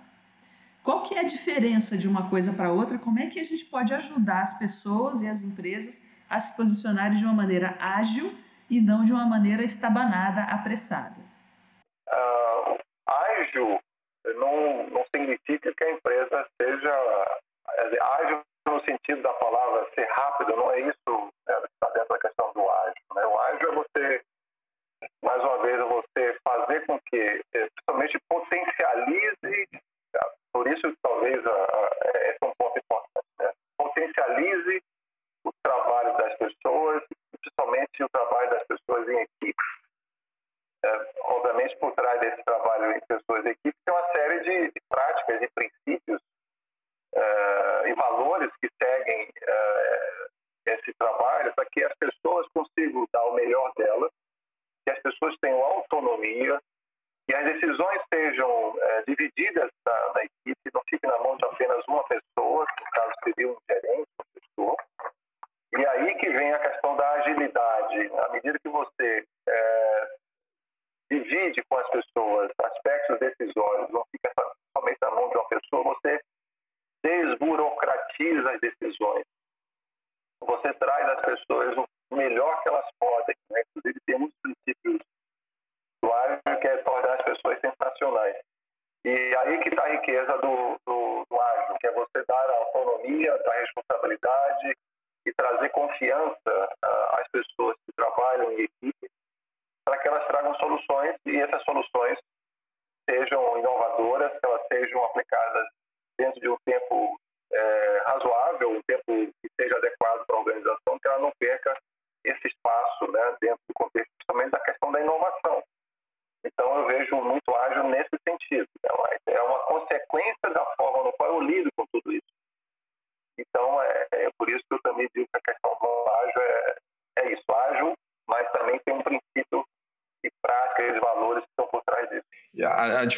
Qual 0.82 1.02
que 1.02 1.14
é 1.14 1.20
a 1.20 1.24
diferença 1.24 1.98
de 1.98 2.08
uma 2.08 2.30
coisa 2.30 2.50
para 2.50 2.72
outra? 2.72 2.96
Como 2.96 3.18
é 3.18 3.26
que 3.26 3.38
a 3.38 3.44
gente 3.44 3.66
pode 3.66 3.92
ajudar 3.92 4.40
as 4.40 4.58
pessoas 4.58 5.20
e 5.20 5.28
as 5.28 5.42
empresas 5.42 6.00
a 6.28 6.40
se 6.40 6.54
posicionarem 6.56 7.18
de 7.18 7.24
uma 7.24 7.34
maneira 7.34 7.76
ágil 7.80 8.36
e 8.70 8.80
não 8.80 9.04
de 9.04 9.12
uma 9.12 9.24
maneira 9.24 9.62
estabanada, 9.62 10.42
apressada? 10.42 11.16
Uh, 12.08 12.78
ágil 13.06 13.80
não, 14.36 14.86
não 14.88 15.04
significa 15.14 15.72
que 15.74 15.84
a 15.84 15.92
empresa 15.92 16.46
seja 16.60 16.92
ágil 18.20 18.42
no 18.66 18.80
sentido 18.84 19.22
da 19.22 19.32
palavra 19.34 19.88
ser 19.94 20.06
rápido, 20.10 20.56
não 20.56 20.70
é 20.72 20.80
isso 20.80 21.32
né, 21.46 21.54
que 21.60 21.66
está 21.66 21.90
dentro 21.94 22.08
da 22.08 22.18
questão 22.18 22.52
do 22.52 22.68
ágil. 22.68 23.04
Né? 23.14 23.26
O 23.26 23.38
ágil 23.38 23.72
é 23.72 23.74
você, 23.74 24.22
mais 25.22 25.42
uma 25.42 25.58
vez, 25.62 25.80
é 25.80 25.84
você 25.84 26.38
fazer 26.44 26.86
com 26.86 26.98
que, 27.00 27.44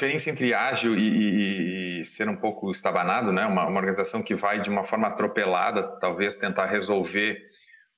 diferença 0.00 0.30
entre 0.30 0.54
ágil 0.54 0.95
e, 0.97 2.00
e 2.00 2.04
ser 2.07 2.26
um 2.28 2.37
pouco 2.37 2.71
estabanado, 2.71 3.33
né? 3.33 3.45
Uma, 3.45 3.66
uma, 3.66 3.78
organização 3.78 4.23
que 4.23 4.35
vai 4.35 4.61
de 4.61 4.71
uma 4.71 4.83
forma 4.83 5.09
atropelada, 5.09 5.83
talvez 6.00 6.37
tentar 6.37 6.66
resolver 6.66 7.38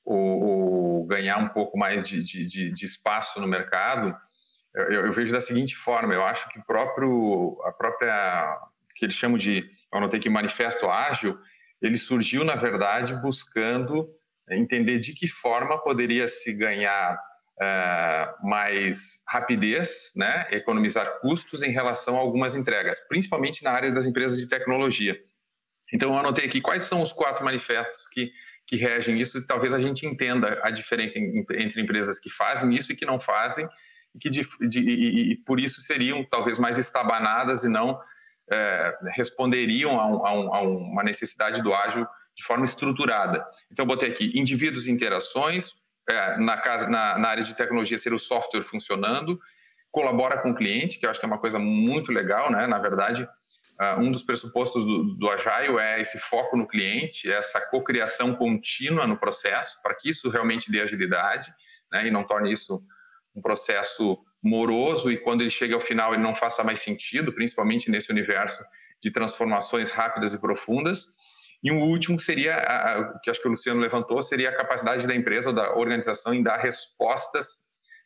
ou, 0.04 1.06
ganhar 1.06 1.38
um 1.38 1.48
pouco 1.48 1.78
mais 1.78 2.02
de, 2.02 2.24
de, 2.24 2.72
de 2.72 2.84
espaço 2.84 3.40
no 3.40 3.46
mercado, 3.46 4.16
eu, 4.74 5.06
eu, 5.06 5.12
vejo 5.12 5.30
da 5.30 5.40
seguinte 5.40 5.76
forma: 5.76 6.12
eu 6.12 6.24
acho 6.24 6.48
que 6.48 6.60
próprio, 6.66 7.56
a 7.64 7.72
própria, 7.72 8.58
que 8.96 9.04
eles 9.04 9.14
chamam 9.14 9.38
de, 9.38 9.58
eu 9.92 9.98
anotei 9.98 10.18
aqui, 10.18 10.28
manifesto 10.28 10.88
ágil, 10.88 11.38
ele 11.80 11.96
surgiu, 11.96 12.44
na 12.44 12.56
verdade, 12.56 13.14
buscando 13.14 14.08
entender 14.50 14.98
de 14.98 15.12
que 15.12 15.28
forma 15.28 15.78
poderia 15.78 16.26
se 16.26 16.52
ganhar 16.52 17.16
uh, 17.62 18.48
mais 18.48 19.22
rapidez, 19.28 20.12
né, 20.16 20.46
economizar 20.50 21.20
custos 21.20 21.62
em 21.62 21.70
relação 21.70 22.16
a 22.16 22.20
algumas 22.20 22.56
entregas, 22.56 23.00
principalmente 23.08 23.62
na 23.62 23.70
área 23.70 23.92
das 23.92 24.06
empresas 24.06 24.38
de 24.38 24.48
tecnologia. 24.48 25.18
Então, 25.92 26.12
eu 26.12 26.18
anotei 26.18 26.46
aqui 26.46 26.60
quais 26.60 26.84
são 26.84 27.02
os 27.02 27.12
quatro 27.12 27.44
manifestos 27.44 28.08
que, 28.08 28.32
que 28.66 28.76
regem 28.76 29.20
isso 29.20 29.38
e 29.38 29.46
talvez 29.46 29.74
a 29.74 29.78
gente 29.78 30.06
entenda 30.06 30.58
a 30.62 30.70
diferença 30.70 31.18
entre 31.18 31.80
empresas 31.80 32.18
que 32.18 32.30
fazem 32.30 32.74
isso 32.74 32.92
e 32.92 32.96
que 32.96 33.06
não 33.06 33.20
fazem 33.20 33.68
e 34.14 34.18
que 34.18 34.30
de, 34.30 34.48
de, 34.68 34.80
e, 34.80 35.32
e 35.32 35.36
por 35.36 35.60
isso 35.60 35.80
seriam 35.82 36.24
talvez 36.24 36.58
mais 36.58 36.78
estabanadas 36.78 37.62
e 37.62 37.68
não 37.68 38.00
é, 38.50 38.98
responderiam 39.14 40.00
a, 40.00 40.06
um, 40.06 40.26
a, 40.26 40.32
um, 40.32 40.54
a, 40.54 40.60
uma 40.62 41.02
necessidade 41.02 41.62
do 41.62 41.74
ágil 41.74 42.06
de 42.34 42.44
forma 42.44 42.64
estruturada. 42.64 43.44
Então, 43.70 43.84
eu 43.84 43.86
botei 43.86 44.08
aqui 44.08 44.32
indivíduos 44.34 44.86
e 44.86 44.90
interações, 44.90 45.74
é, 46.08 46.36
na, 46.38 46.56
casa, 46.56 46.88
na, 46.88 47.18
na, 47.18 47.28
área 47.28 47.44
de 47.44 47.54
tecnologia 47.54 47.98
ser 47.98 48.12
o 48.12 48.18
software 48.18 48.62
funcionando, 48.62 49.38
colabora 49.90 50.38
com 50.38 50.50
o 50.50 50.54
cliente, 50.54 50.98
que 50.98 51.06
eu 51.06 51.10
acho 51.10 51.20
que 51.20 51.26
é 51.26 51.28
uma 51.28 51.38
coisa 51.38 51.58
muito 51.58 52.10
legal, 52.10 52.50
né? 52.50 52.66
Na 52.66 52.78
verdade, 52.78 53.22
uh, 53.22 54.00
um 54.00 54.10
dos 54.10 54.22
pressupostos 54.22 54.84
do, 54.84 55.14
do 55.14 55.28
Agile 55.28 55.78
é 55.78 56.00
esse 56.00 56.18
foco 56.18 56.56
no 56.56 56.66
cliente, 56.66 57.30
essa 57.30 57.60
cocriação 57.60 58.34
contínua 58.34 59.06
no 59.06 59.16
processo, 59.16 59.80
para 59.82 59.94
que 59.94 60.08
isso 60.10 60.30
realmente 60.30 60.70
dê 60.70 60.80
agilidade, 60.80 61.52
né? 61.92 62.06
E 62.06 62.10
não 62.10 62.24
torne 62.24 62.52
isso 62.52 62.82
um 63.34 63.40
processo 63.40 64.18
moroso 64.42 65.10
e 65.10 65.16
quando 65.16 65.42
ele 65.42 65.50
chega 65.50 65.74
ao 65.74 65.80
final 65.80 66.12
ele 66.12 66.22
não 66.22 66.34
faça 66.34 66.64
mais 66.64 66.80
sentido, 66.80 67.32
principalmente 67.32 67.90
nesse 67.90 68.10
universo 68.10 68.62
de 69.02 69.10
transformações 69.10 69.90
rápidas 69.90 70.32
e 70.32 70.38
profundas. 70.38 71.06
E 71.62 71.70
um 71.70 71.80
último 71.80 72.18
seria, 72.18 72.56
o 73.14 73.20
que 73.20 73.30
acho 73.30 73.40
que 73.40 73.46
o 73.46 73.50
Luciano 73.50 73.80
levantou, 73.80 74.20
seria 74.20 74.50
a 74.50 74.56
capacidade 74.56 75.06
da 75.06 75.14
empresa 75.14 75.50
ou 75.50 75.54
da 75.54 75.74
organização 75.76 76.34
em 76.34 76.42
dar 76.42 76.58
respostas 76.58 77.56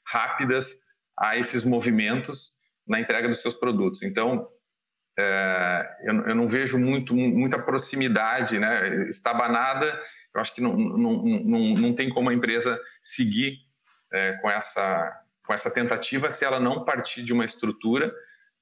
rápidas 0.06 0.76
a 1.18 1.36
esses 1.36 1.64
movimentos 1.64 2.52
na 2.86 3.00
entrega 3.00 3.28
dos 3.28 3.40
seus 3.40 3.54
produtos. 3.54 4.02
Então, 4.02 4.46
é, 5.18 5.96
eu, 6.04 6.14
eu, 6.26 6.34
não 6.34 6.46
vejo 6.46 6.78
muito, 6.78 7.14
muita 7.14 7.58
proximidade, 7.58 8.58
né? 8.58 9.08
Estabanada, 9.08 9.98
eu 10.34 10.40
acho 10.40 10.54
que 10.54 10.60
não, 10.60 10.76
não, 10.76 11.22
não, 11.22 11.60
não 11.78 11.94
tem 11.94 12.10
como 12.10 12.28
a 12.28 12.34
empresa 12.34 12.78
seguir 13.00 13.58
é, 14.12 14.34
com, 14.34 14.50
essa, 14.50 15.18
com 15.46 15.54
essa 15.54 15.70
tentativa 15.70 16.28
se 16.28 16.44
ela 16.44 16.60
não 16.60 16.84
partir 16.84 17.22
de 17.22 17.32
uma 17.32 17.46
estrutura 17.46 18.12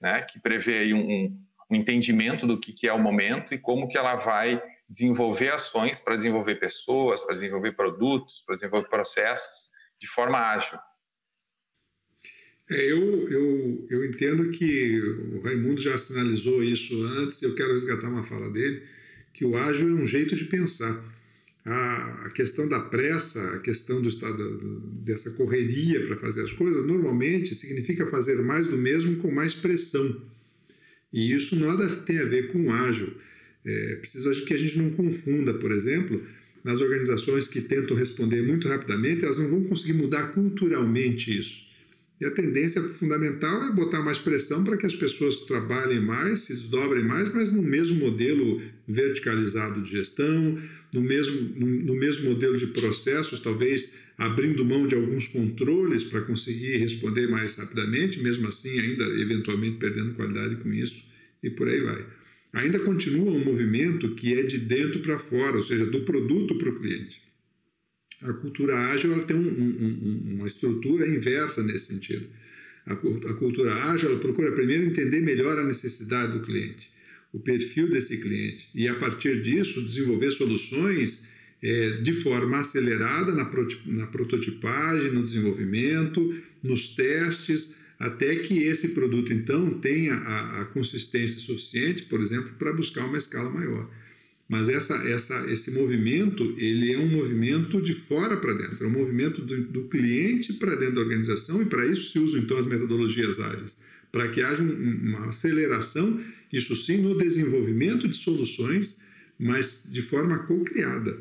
né, 0.01 0.23
que 0.23 0.39
prevê 0.39 0.95
um, 0.95 1.37
um 1.71 1.75
entendimento 1.75 2.47
do 2.47 2.61
que, 2.61 2.73
que 2.73 2.87
é 2.87 2.93
o 2.93 2.99
momento 2.99 3.53
e 3.53 3.59
como 3.59 3.89
que 3.89 3.99
ela 3.99 4.15
vai 4.15 4.63
desenvolver 4.95 5.49
ações 5.49 5.99
para 5.99 6.15
desenvolver 6.15 6.55
pessoas, 6.55 7.21
para 7.23 7.35
desenvolver 7.35 7.73
produtos, 7.73 8.45
para 8.47 8.55
desenvolver 8.55 8.89
processos 8.89 9.69
de 10.01 10.07
forma 10.07 10.39
ágil. 10.39 10.79
É, 12.71 12.93
eu, 12.93 13.29
eu, 13.29 13.87
eu 13.91 14.05
entendo 14.07 14.49
que 14.51 15.01
o 15.35 15.41
Raimundo 15.43 15.81
já 15.81 15.99
sinalizou 15.99 16.63
isso 16.63 17.03
antes, 17.03 17.43
eu 17.43 17.55
quero 17.55 17.73
resgatar 17.73 18.09
uma 18.09 18.23
fala 18.23 18.49
dele, 18.51 18.83
que 19.35 19.45
o 19.45 19.57
ágil 19.57 19.89
é 19.89 20.01
um 20.01 20.07
jeito 20.07 20.35
de 20.37 20.45
pensar. 20.45 21.03
A, 21.67 22.27
a 22.27 22.31
questão 22.31 22.69
da 22.69 22.79
pressa, 22.79 23.41
a 23.55 23.59
questão 23.59 24.01
do 24.01 24.09
estado 24.09 24.81
dessa 25.03 25.31
correria 25.33 26.07
para 26.07 26.17
fazer 26.17 26.43
as 26.43 26.53
coisas, 26.53 26.87
normalmente 26.87 27.55
significa 27.55 28.07
fazer 28.07 28.37
mais 28.43 28.69
do 28.69 28.77
mesmo 28.77 29.17
com 29.17 29.31
mais 29.31 29.55
pressão. 29.55 30.23
E 31.13 31.35
isso 31.35 31.57
nada 31.57 31.89
tem 31.97 32.19
a 32.19 32.25
ver 32.25 32.53
com 32.53 32.73
ágil. 32.73 33.15
É 33.65 33.97
preciso 33.97 34.45
que 34.45 34.55
a 34.55 34.59
gente 34.59 34.77
não 34.77 34.91
confunda, 34.91 35.55
por 35.55 35.73
exemplo, 35.73 36.23
nas 36.63 36.81
organizações 36.81 37.49
que 37.49 37.61
tentam 37.61 37.97
responder 37.97 38.43
muito 38.43 38.69
rapidamente, 38.69 39.25
elas 39.25 39.39
não 39.39 39.49
vão 39.49 39.65
conseguir 39.65 39.95
mudar 39.95 40.33
culturalmente 40.33 41.37
isso. 41.37 41.65
E 42.21 42.25
a 42.25 42.31
tendência 42.31 42.81
fundamental 42.81 43.65
é 43.65 43.73
botar 43.73 44.03
mais 44.03 44.19
pressão 44.19 44.63
para 44.63 44.77
que 44.77 44.87
as 44.87 44.95
pessoas 44.95 45.41
trabalhem 45.41 46.01
mais, 46.01 46.41
se 46.41 46.55
desdobrem 46.55 47.05
mais, 47.05 47.33
mas 47.35 47.53
no 47.53 47.63
mesmo 47.63 47.97
modelo 47.97 48.63
verticalizado 48.87 49.83
de 49.83 49.91
gestão, 49.91 50.59
no 50.93 51.01
mesmo, 51.01 51.41
no, 51.57 51.67
no 51.67 51.95
mesmo 51.95 52.31
modelo 52.31 52.57
de 52.57 52.69
processos, 52.69 53.41
talvez 53.41 53.93
abrindo 54.17 54.65
mão 54.65 54.87
de 54.87 54.95
alguns 54.95 55.27
controles 55.27 56.05
para 56.05 56.21
conseguir 56.21 56.77
responder 56.77 57.27
mais 57.27 57.57
rapidamente, 57.57 58.23
mesmo 58.23 58.47
assim, 58.47 58.79
ainda 58.79 59.05
eventualmente 59.21 59.79
perdendo 59.79 60.15
qualidade 60.15 60.57
com 60.57 60.73
isso, 60.73 61.03
e 61.43 61.51
por 61.51 61.69
aí 61.69 61.81
vai 61.81 62.07
ainda 62.55 62.79
continua 62.79 63.33
um 63.33 63.45
movimento 63.45 64.15
que 64.15 64.33
é 64.33 64.43
de 64.43 64.59
dentro 64.59 65.01
para 65.01 65.19
fora, 65.19 65.57
ou 65.57 65.63
seja, 65.63 65.85
do 65.85 66.03
produto 66.03 66.57
para 66.57 66.71
o 66.71 66.81
cliente. 66.81 67.21
A 68.23 68.33
cultura 68.33 68.79
ágil 68.91 69.13
ela 69.13 69.25
tem 69.25 69.37
um, 69.37 69.41
um, 69.41 70.35
uma 70.37 70.47
estrutura 70.47 71.07
inversa 71.07 71.63
nesse 71.63 71.93
sentido. 71.93 72.27
A, 72.87 72.93
a 72.93 73.35
cultura 73.35 73.75
ágil 73.75 74.11
ela 74.11 74.19
procura 74.19 74.53
primeiro 74.53 74.85
entender 74.85 75.21
melhor 75.21 75.59
a 75.59 75.65
necessidade 75.65 76.33
do 76.33 76.41
cliente, 76.41 76.91
o 77.33 77.41
perfil 77.41 77.91
desse 77.91 78.19
cliente, 78.19 78.69
e 78.75 78.87
a 78.89 78.95
partir 78.95 79.43
disso 79.43 79.83
desenvolver 79.83 80.31
soluções 80.31 81.25
é, 81.63 81.91
de 82.03 82.13
forma 82.13 82.59
acelerada 82.59 83.35
na, 83.35 83.51
na 83.87 84.07
prototipagem, 84.07 85.11
no 85.11 85.23
desenvolvimento, 85.23 86.43
nos 86.63 86.95
testes, 86.95 87.75
até 88.07 88.37
que 88.37 88.63
esse 88.65 88.89
produto, 88.89 89.33
então, 89.33 89.71
tenha 89.79 90.15
a, 90.15 90.63
a 90.63 90.65
consistência 90.67 91.41
suficiente, 91.41 92.03
por 92.03 92.21
exemplo, 92.21 92.53
para 92.59 92.73
buscar 92.73 93.07
uma 93.07 93.19
escala 93.19 93.51
maior. 93.51 93.91
Mas 94.47 94.69
essa, 94.69 94.95
essa, 95.09 95.51
esse 95.51 95.71
movimento, 95.71 96.55
ele 96.59 96.93
é 96.93 96.99
um 96.99 97.09
movimento 97.09 97.81
de 97.81 97.95
fora 97.95 98.37
para 98.37 98.53
dentro, 98.53 98.85
é 98.85 98.89
um 98.89 98.93
movimento 98.93 99.41
do, 99.41 99.63
do 99.63 99.85
cliente 99.85 100.53
para 100.53 100.75
dentro 100.75 100.97
da 100.97 101.01
organização 101.01 101.63
e 101.63 101.65
para 101.65 101.87
isso 101.87 102.13
se 102.13 102.19
usam, 102.19 102.41
então, 102.41 102.59
as 102.59 102.67
metodologias 102.67 103.41
ágeis, 103.41 103.75
para 104.13 104.29
que 104.29 104.43
haja 104.43 104.63
uma 104.63 105.27
aceleração, 105.31 106.21
isso 106.53 106.77
sim, 106.77 106.99
no 106.99 107.17
desenvolvimento 107.17 108.07
de 108.07 108.17
soluções, 108.17 108.99
mas 109.39 109.83
de 109.91 110.03
forma 110.03 110.41
co-criada. 110.41 111.19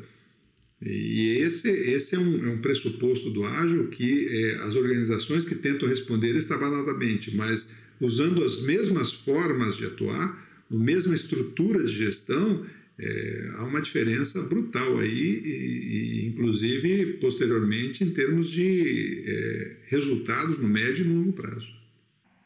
E 0.84 1.38
esse, 1.38 1.68
esse 1.68 2.14
é, 2.14 2.18
um, 2.18 2.46
é 2.46 2.50
um 2.50 2.60
pressuposto 2.60 3.30
do 3.30 3.44
ágil 3.44 3.88
que 3.88 4.28
é, 4.28 4.56
as 4.64 4.76
organizações 4.76 5.44
que 5.44 5.54
tentam 5.54 5.88
responder 5.88 6.34
estabanadamente, 6.34 7.34
mas 7.34 7.70
usando 8.00 8.44
as 8.44 8.60
mesmas 8.62 9.12
formas 9.12 9.76
de 9.76 9.86
atuar, 9.86 10.44
a 10.70 10.74
mesma 10.74 11.14
estrutura 11.14 11.82
de 11.84 11.92
gestão, 11.92 12.66
é, 12.98 13.52
há 13.56 13.64
uma 13.64 13.80
diferença 13.80 14.42
brutal 14.42 14.98
aí, 14.98 15.42
e, 15.44 16.24
e, 16.24 16.26
inclusive 16.28 17.14
posteriormente 17.14 18.04
em 18.04 18.10
termos 18.10 18.50
de 18.50 19.24
é, 19.26 19.76
resultados 19.86 20.58
no 20.58 20.68
médio 20.68 21.04
e 21.04 21.08
no 21.08 21.20
longo 21.20 21.32
prazo. 21.32 21.72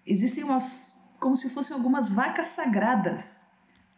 Existem 0.07 0.45
umas, 0.45 0.65
como 1.19 1.37
se 1.37 1.51
fossem 1.51 1.77
algumas 1.77 2.09
vacas 2.09 2.49
sagradas 2.49 3.37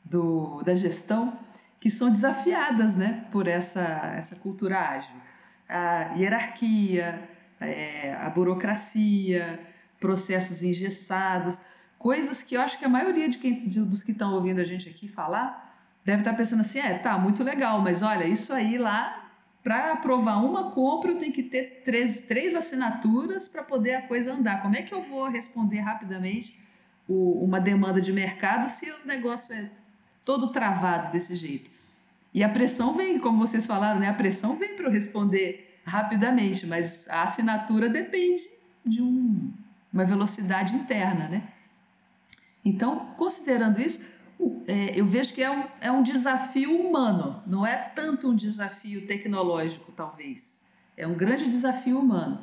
do, 0.05 0.62
da 0.62 0.74
gestão 0.74 1.38
que 1.81 1.90
são 1.90 2.11
desafiadas 2.11 2.95
né, 2.95 3.25
por 3.33 3.49
essa, 3.49 3.81
essa 4.16 4.37
cultura 4.37 4.79
ágil. 4.79 5.16
A 5.66 6.12
hierarquia, 6.14 7.29
é, 7.59 8.14
a 8.14 8.29
burocracia, 8.29 9.59
processos 9.99 10.62
engessados, 10.62 11.57
coisas 11.99 12.43
que 12.43 12.57
eu 12.57 12.61
acho 12.61 12.79
que 12.79 12.85
a 12.85 12.88
maioria 12.88 13.29
de 13.29 13.38
quem, 13.38 13.66
de, 13.69 13.81
dos 13.81 14.03
que 14.03 14.12
estão 14.12 14.35
ouvindo 14.35 14.61
a 14.61 14.64
gente 14.64 14.88
aqui 14.88 15.09
falar 15.09 15.69
deve 16.05 16.21
estar 16.21 16.35
pensando 16.35 16.61
assim: 16.61 16.81
é, 16.81 16.99
tá, 16.99 17.16
muito 17.19 17.43
legal, 17.43 17.81
mas 17.81 18.03
olha, 18.03 18.25
isso 18.25 18.53
aí 18.53 18.77
lá, 18.77 19.31
para 19.62 19.93
aprovar 19.93 20.45
uma 20.45 20.71
compra, 20.73 21.12
eu 21.12 21.19
tenho 21.19 21.33
que 21.33 21.43
ter 21.43 21.83
três, 21.85 22.23
três 22.23 22.55
assinaturas 22.55 23.49
para 23.49 23.62
poder 23.62 23.95
a 23.95 24.03
coisa 24.03 24.33
andar. 24.33 24.61
Como 24.61 24.77
é 24.77 24.83
que 24.83 24.93
eu 24.93 25.03
vou 25.03 25.29
responder 25.29 25.81
rapidamente 25.81 26.59
o, 27.09 27.43
uma 27.45 27.61
demanda 27.61 28.01
de 28.01 28.12
mercado 28.12 28.69
se 28.69 28.90
o 28.90 29.07
negócio 29.07 29.55
é 29.55 29.71
todo 30.31 30.53
travado 30.53 31.11
desse 31.11 31.35
jeito. 31.35 31.69
E 32.33 32.45
a 32.45 32.49
pressão 32.49 32.97
vem, 32.97 33.19
como 33.19 33.45
vocês 33.45 33.66
falaram, 33.66 33.99
né? 33.99 34.09
A 34.09 34.14
pressão 34.14 34.55
vem 34.55 34.77
para 34.77 34.87
eu 34.87 34.90
responder 34.93 35.81
rapidamente, 35.85 36.64
mas 36.69 37.05
a 37.09 37.25
assinatura 37.25 37.88
depende 37.88 38.45
de 38.87 39.03
um, 39.03 39.53
uma 39.93 40.05
velocidade 40.05 40.73
interna, 40.73 41.27
né? 41.27 41.49
Então, 42.64 43.12
considerando 43.16 43.81
isso, 43.81 44.01
é, 44.69 44.93
eu 44.95 45.05
vejo 45.05 45.35
que 45.35 45.43
é 45.43 45.51
um, 45.51 45.64
é 45.81 45.90
um 45.90 46.01
desafio 46.01 46.79
humano, 46.79 47.43
não 47.45 47.66
é 47.66 47.75
tanto 47.77 48.29
um 48.29 48.37
desafio 48.37 49.09
tecnológico, 49.09 49.90
talvez. 49.90 50.57
É 50.97 51.09
um 51.09 51.14
grande 51.14 51.51
desafio 51.51 51.99
humano. 51.99 52.38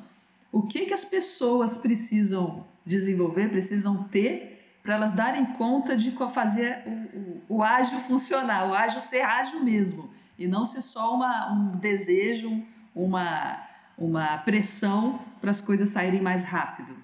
O 0.52 0.63
que, 0.63 0.88
que 0.88 0.93
as 0.93 1.06
pessoas 1.06 1.78
precisam 1.78 2.65
desenvolver, 2.86 3.47
precisam 3.47 4.04
ter 4.10 4.58
para 4.84 4.95
elas 4.95 5.13
darem 5.13 5.45
conta 5.54 5.95
de 5.95 6.12
fazer 6.34 6.84
o, 6.86 7.17
o, 7.49 7.63
ágil 7.63 7.99
funcionar, 8.01 8.69
o 8.69 8.73
ágil 8.73 9.01
ser 9.01 9.21
ágil 9.21 9.63
mesmo, 9.63 10.10
e 10.38 10.47
não 10.47 10.65
ser 10.65 10.81
só 10.81 11.13
uma, 11.13 11.51
um 11.51 11.77
desejo, 11.77 12.49
uma, 12.95 13.67
uma 13.97 14.38
pressão 14.39 15.19
para 15.39 15.51
as 15.51 15.62
coisas 15.62 15.89
saírem 15.89 16.21
mais 16.21 16.43
rápido. 16.43 16.95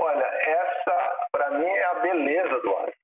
Olha, 0.00 0.24
essa 0.24 1.26
para 1.32 1.58
mim 1.58 1.66
é 1.66 1.84
a 1.84 1.94
beleza 2.00 2.60
do 2.60 2.76
ágil. 2.76 2.94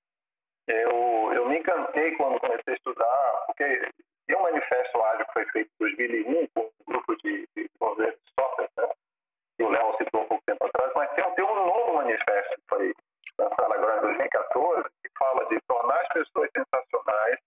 Eu, 0.68 1.32
eu 1.34 1.48
me 1.48 1.58
encantei 1.58 2.12
quando 2.16 2.38
comecei 2.40 2.74
a 2.74 2.76
estudar, 2.76 3.44
porque 3.46 3.90
tem 4.26 4.36
um 4.36 4.42
manifesto 4.42 5.02
ágil 5.02 5.26
que 5.26 5.32
foi 5.32 5.46
feito 5.46 5.70
em 5.80 5.84
2001 5.84 6.46
com 6.54 6.60
um 6.60 6.84
grupo 6.86 7.16
de, 7.16 7.48
de 7.56 7.68
desenvolvedores 7.68 8.14
de 8.14 8.32
software, 8.38 8.70
né? 8.76 8.88
que 9.56 9.64
o 9.64 9.68
Léo 9.68 9.96
citou 9.98 10.22
um 10.22 10.28
pouco 10.28 10.44
tempo 10.46 10.64
atrás, 10.64 10.92
mas 10.94 11.10
tem, 11.14 11.34
tem 11.34 11.44
um 11.44 11.54
novo 11.54 11.94
manifesto 11.94 12.54
que 12.54 12.62
foi 12.68 12.94
lançada 13.38 13.74
agora 13.74 13.98
em 13.98 14.02
2014, 14.02 14.88
que 14.99 14.99
fala 15.20 15.46
de 15.46 15.60
tornar 15.68 16.00
as 16.00 16.08
pessoas 16.08 16.50
sensacionais, 16.56 17.38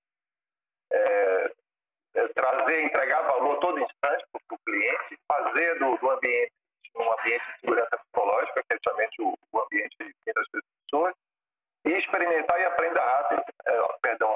é, 0.92 1.52
é, 2.16 2.28
trazer, 2.30 2.84
entregar 2.84 3.22
valor 3.24 3.60
todo 3.60 3.80
instante 3.80 4.26
para 4.32 4.56
o 4.56 4.60
cliente, 4.66 5.20
fazer 5.28 5.80
do, 5.80 5.98
do, 5.98 6.12
ambiente 6.12 6.54
um 6.96 7.12
ambiente 7.12 7.44
de 7.44 7.60
segurança 7.62 7.98
psicológica, 7.98 8.62
que 8.62 8.74
é 8.74 8.76
justamente 8.76 9.22
o, 9.24 9.34
o 9.52 9.62
ambiente 9.62 9.98
das 10.28 10.48
pessoas, 10.50 11.16
e 11.86 11.90
experimentar 11.90 12.60
e 12.60 12.66
aprenda 12.66 13.04
rápido, 13.04 13.44
é, 13.66 13.98
perdão, 14.00 14.33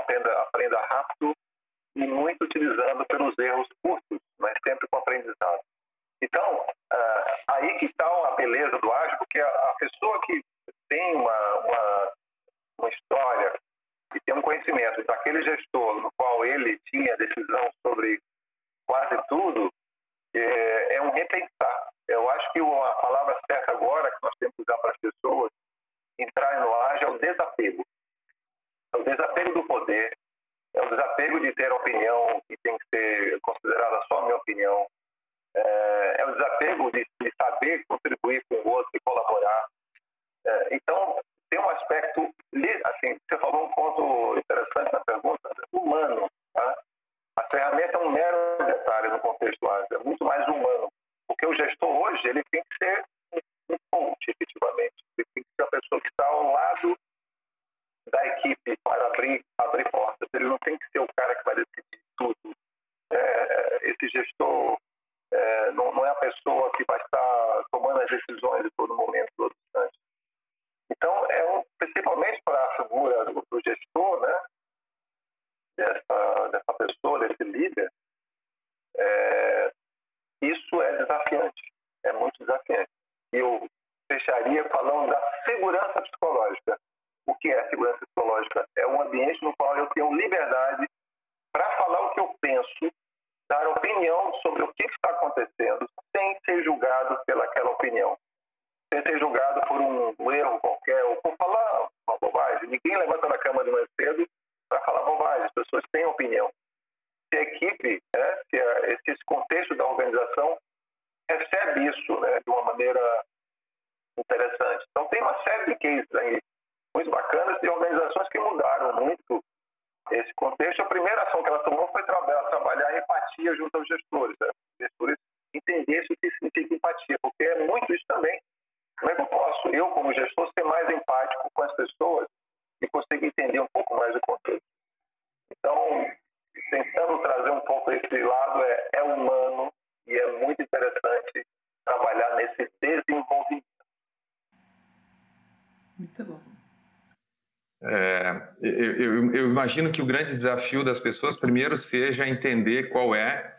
imagino 149.78 149.92
que 149.92 150.02
o 150.02 150.06
grande 150.06 150.36
desafio 150.36 150.84
das 150.84 151.00
pessoas, 151.00 151.38
primeiro, 151.38 151.78
seja 151.78 152.28
entender 152.28 152.90
qual 152.90 153.14
é, 153.14 153.56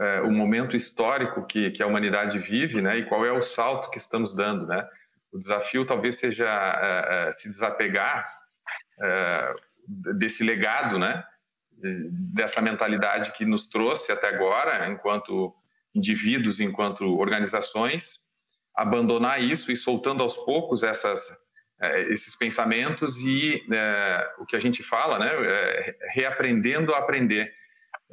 é 0.00 0.22
o 0.22 0.30
momento 0.30 0.74
histórico 0.74 1.44
que, 1.46 1.70
que, 1.70 1.82
a 1.82 1.86
humanidade 1.86 2.38
vive, 2.38 2.80
né, 2.80 2.98
e 2.98 3.04
qual 3.04 3.24
é 3.26 3.32
o 3.32 3.42
salto 3.42 3.90
que 3.90 3.98
estamos 3.98 4.34
dando, 4.34 4.66
né. 4.66 4.88
O 5.30 5.38
desafio 5.38 5.84
talvez 5.84 6.16
seja 6.16 6.48
é, 6.48 7.32
se 7.32 7.48
desapegar 7.48 8.26
desse 9.86 10.42
legado, 10.42 10.98
né, 10.98 11.22
dessa 12.34 12.60
mentalidade 12.62 13.32
que 13.32 13.44
nos 13.44 13.66
trouxe 13.66 14.10
até 14.10 14.28
agora, 14.28 14.88
enquanto 14.88 15.54
indivíduos, 15.94 16.60
enquanto 16.60 17.04
organizações, 17.18 18.20
abandonar 18.74 19.42
isso 19.42 19.70
e 19.70 19.76
soltando 19.76 20.22
aos 20.22 20.36
poucos 20.36 20.82
essas 20.82 21.30
esses 22.10 22.34
pensamentos 22.34 23.16
e 23.18 23.64
é, 23.72 24.34
o 24.38 24.44
que 24.44 24.56
a 24.56 24.60
gente 24.60 24.82
fala, 24.82 25.18
né, 25.18 25.30
é, 25.32 25.96
reaprendendo 26.12 26.92
a 26.92 26.98
aprender. 26.98 27.52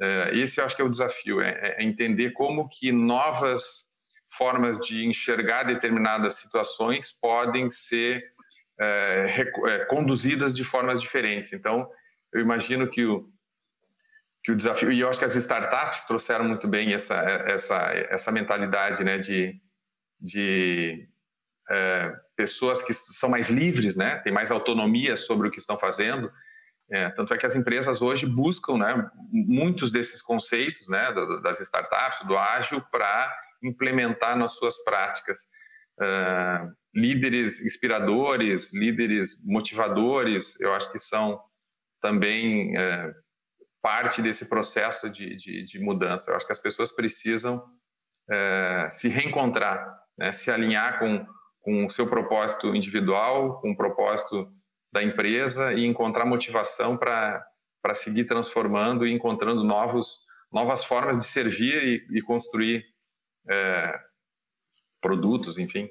É, 0.00 0.30
esse 0.34 0.60
acho 0.60 0.76
que 0.76 0.82
é 0.82 0.84
o 0.84 0.90
desafio, 0.90 1.40
é, 1.40 1.76
é, 1.78 1.82
entender 1.82 2.32
como 2.32 2.68
que 2.68 2.92
novas 2.92 3.86
formas 4.36 4.78
de 4.78 5.04
enxergar 5.04 5.64
determinadas 5.64 6.34
situações 6.34 7.10
podem 7.12 7.68
ser 7.70 8.22
conduzidas 9.88 10.54
de 10.54 10.62
formas 10.62 11.00
diferentes. 11.00 11.50
Então, 11.54 11.88
eu 12.30 12.42
imagino 12.42 12.90
que 12.90 13.06
o, 13.06 13.26
que 14.44 14.52
o 14.52 14.56
desafio, 14.56 14.92
e 14.92 15.00
eu 15.00 15.08
acho 15.08 15.18
que 15.18 15.24
as 15.24 15.34
startups 15.34 16.04
trouxeram 16.04 16.44
muito 16.44 16.68
bem 16.68 16.92
essa, 16.92 17.14
essa, 17.46 17.76
essa 18.10 18.30
mentalidade 18.30 19.02
né, 19.02 19.16
de, 19.16 19.58
de 20.20 21.08
é, 21.70 22.12
pessoas 22.36 22.82
que 22.82 22.94
são 22.94 23.28
mais 23.28 23.48
livres, 23.50 23.96
né, 23.96 24.16
têm 24.18 24.32
mais 24.32 24.50
autonomia 24.50 25.16
sobre 25.16 25.48
o 25.48 25.50
que 25.50 25.58
estão 25.58 25.78
fazendo. 25.78 26.30
É, 26.90 27.10
tanto 27.10 27.34
é 27.34 27.38
que 27.38 27.46
as 27.46 27.56
empresas 27.56 28.00
hoje 28.00 28.26
buscam 28.26 28.78
né, 28.78 29.10
muitos 29.32 29.90
desses 29.90 30.22
conceitos 30.22 30.88
né, 30.88 31.12
das 31.42 31.60
startups, 31.60 32.26
do 32.26 32.36
ágil, 32.36 32.80
para 32.92 33.36
implementar 33.62 34.36
nas 34.36 34.52
suas 34.52 34.82
práticas. 34.84 35.40
Uh, 35.98 36.72
líderes 36.94 37.60
inspiradores, 37.60 38.72
líderes 38.72 39.42
motivadores, 39.42 40.58
eu 40.60 40.74
acho 40.74 40.92
que 40.92 40.98
são 40.98 41.40
também 42.00 42.76
uh, 42.76 43.14
parte 43.82 44.20
desse 44.20 44.46
processo 44.46 45.08
de, 45.10 45.36
de, 45.36 45.64
de, 45.64 45.78
mudança. 45.78 46.30
Eu 46.30 46.36
acho 46.36 46.46
que 46.46 46.52
as 46.52 46.58
pessoas 46.58 46.92
precisam 46.92 47.58
uh, 47.58 48.90
se 48.90 49.08
reencontrar, 49.08 49.98
né, 50.18 50.32
se 50.32 50.50
alinhar 50.50 50.98
com 50.98 51.26
com 51.66 51.84
o 51.84 51.90
seu 51.90 52.06
propósito 52.06 52.76
individual, 52.76 53.60
com 53.60 53.72
o 53.72 53.76
propósito 53.76 54.48
da 54.92 55.02
empresa 55.02 55.74
e 55.74 55.84
encontrar 55.84 56.24
motivação 56.24 56.96
para 56.96 57.44
seguir 57.92 58.26
transformando 58.26 59.04
e 59.04 59.12
encontrando 59.12 59.64
novos, 59.64 60.20
novas 60.52 60.84
formas 60.84 61.18
de 61.18 61.24
servir 61.24 62.06
e, 62.08 62.18
e 62.18 62.22
construir 62.22 62.86
é, 63.48 64.00
produtos, 65.00 65.58
enfim. 65.58 65.90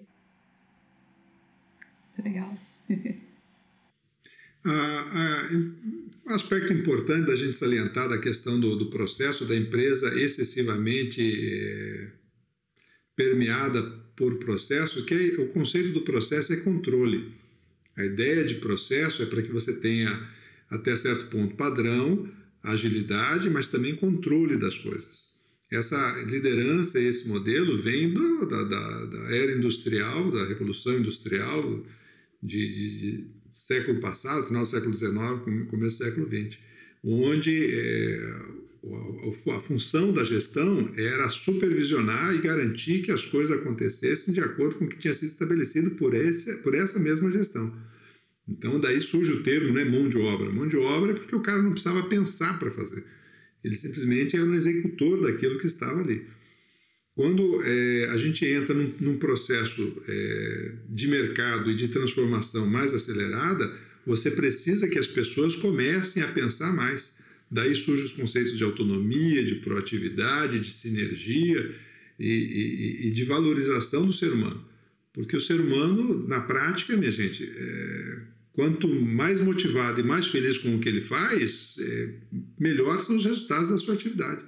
Legal. 2.24 2.54
ah, 4.66 5.06
ah, 5.12 5.50
um 6.26 6.34
aspecto 6.34 6.72
importante 6.72 7.28
da 7.28 7.36
gente 7.36 7.52
salientar 7.52 8.08
da 8.08 8.18
questão 8.18 8.58
do, 8.58 8.78
do 8.78 8.90
processo 8.90 9.46
da 9.46 9.54
empresa 9.58 10.18
excessivamente 10.18 11.22
eh, 11.22 12.25
permeada 13.16 13.82
por 14.16 14.38
processo, 14.38 15.06
que 15.06 15.14
é, 15.14 15.42
o 15.42 15.48
conceito 15.48 15.92
do 15.92 16.02
processo 16.02 16.54
é 16.54 16.58
controle. 16.58 17.34
A 17.96 18.06
ideia 18.06 18.44
de 18.44 18.56
processo 18.56 19.24
é 19.24 19.26
para 19.26 19.42
que 19.42 19.52
você 19.52 19.80
tenha, 19.80 20.28
até 20.70 20.96
certo 20.96 21.28
ponto, 21.28 21.56
padrão, 21.56 22.30
agilidade, 22.64 23.50
mas 23.50 23.68
também 23.68 23.96
controle 23.96 24.58
das 24.58 24.78
coisas. 24.78 25.26
Essa 25.72 26.24
liderança, 26.24 27.00
esse 27.00 27.28
modelo, 27.28 27.78
vem 27.78 28.14
do, 28.14 28.46
da, 28.46 28.64
da, 28.64 29.06
da, 29.06 29.36
era 29.36 29.52
industrial, 29.52 30.32
da 30.32 30.46
revolução 30.46 31.00
industrial 31.00 31.84
de, 32.42 32.68
de, 32.68 33.00
de, 33.00 33.28
século 33.54 34.00
passado, 34.00 34.46
final 34.48 34.64
do 34.64 34.70
século 34.70 34.94
XIX, 34.94 35.70
começo 35.70 35.98
do 35.98 36.04
século 36.04 36.28
XX, 36.28 36.60
onde 37.04 37.74
é, 37.74 38.42
a 39.52 39.60
função 39.60 40.12
da 40.14 40.24
gestão 40.24 40.92
era 40.96 41.28
supervisionar 41.30 42.36
e 42.36 42.42
garantir 42.42 43.02
que 43.02 43.12
as 43.12 43.26
coisas 43.26 43.58
acontecessem 43.58 44.34
de 44.34 44.40
acordo 44.40 44.76
com 44.76 44.86
o 44.86 44.88
que 44.88 44.98
tinha 44.98 45.14
sido 45.14 45.30
estabelecido 45.30 45.92
por, 45.92 46.14
esse, 46.14 46.58
por 46.58 46.76
essa 46.76 47.00
mesma 47.00 47.32
gestão. 47.32 47.74
Então, 48.48 48.80
daí 48.80 49.02
surge 49.02 49.32
o 49.32 49.42
termo 49.42 49.74
né, 49.74 49.84
mão 49.84 50.08
de 50.08 50.18
obra. 50.18 50.52
Mão 50.52 50.68
de 50.68 50.78
obra 50.78 51.12
é 51.12 51.16
porque 51.16 51.36
o 51.36 51.42
cara 51.42 51.64
não 51.64 51.72
precisava 51.72 52.04
pensar 52.04 52.60
para 52.60 52.70
fazer. 52.70 53.04
Ele 53.64 53.74
simplesmente 53.74 54.36
era 54.36 54.46
um 54.46 54.54
executor 54.54 55.22
daquilo 55.22 55.58
que 55.58 55.66
estava 55.66 56.02
ali. 56.02 56.28
Quando 57.16 57.64
é, 57.64 58.10
a 58.12 58.18
gente 58.18 58.46
entra 58.46 58.76
num, 58.76 58.94
num 59.00 59.18
processo 59.18 60.04
é, 60.08 60.74
de 60.90 61.08
mercado 61.08 61.72
e 61.72 61.76
de 61.76 61.88
transformação 61.88 62.68
mais 62.68 62.94
acelerada, 62.94 63.74
você 64.06 64.30
precisa 64.30 64.88
que 64.88 65.00
as 65.00 65.08
pessoas 65.08 65.56
comecem 65.56 66.22
a 66.22 66.28
pensar 66.28 66.72
mais. 66.72 67.15
Daí 67.50 67.76
surgem 67.76 68.06
os 68.06 68.12
conceitos 68.12 68.58
de 68.58 68.64
autonomia, 68.64 69.44
de 69.44 69.56
proatividade, 69.56 70.60
de 70.60 70.72
sinergia 70.72 71.74
e, 72.20 72.28
e, 72.28 73.08
e 73.08 73.12
de 73.12 73.24
valorização 73.24 74.06
do 74.06 74.14
ser 74.14 74.32
humano. 74.32 74.64
Porque 75.14 75.38
o 75.38 75.42
ser 75.42 75.62
humano, 75.62 76.28
na 76.28 76.42
prática, 76.42 76.98
minha 76.98 77.12
gente, 77.12 77.50
é, 77.56 78.18
quanto 78.52 78.88
mais 78.88 79.40
motivado 79.40 80.00
e 80.00 80.04
mais 80.04 80.28
feliz 80.28 80.58
com 80.58 80.76
o 80.76 80.80
que 80.80 80.90
ele 80.90 81.02
faz, 81.02 81.76
é, 81.80 82.10
melhor 82.60 83.00
são 83.00 83.16
os 83.16 83.26
resultados 83.26 83.70
da 83.70 83.78
sua 83.78 83.94
atividade. 83.94 84.44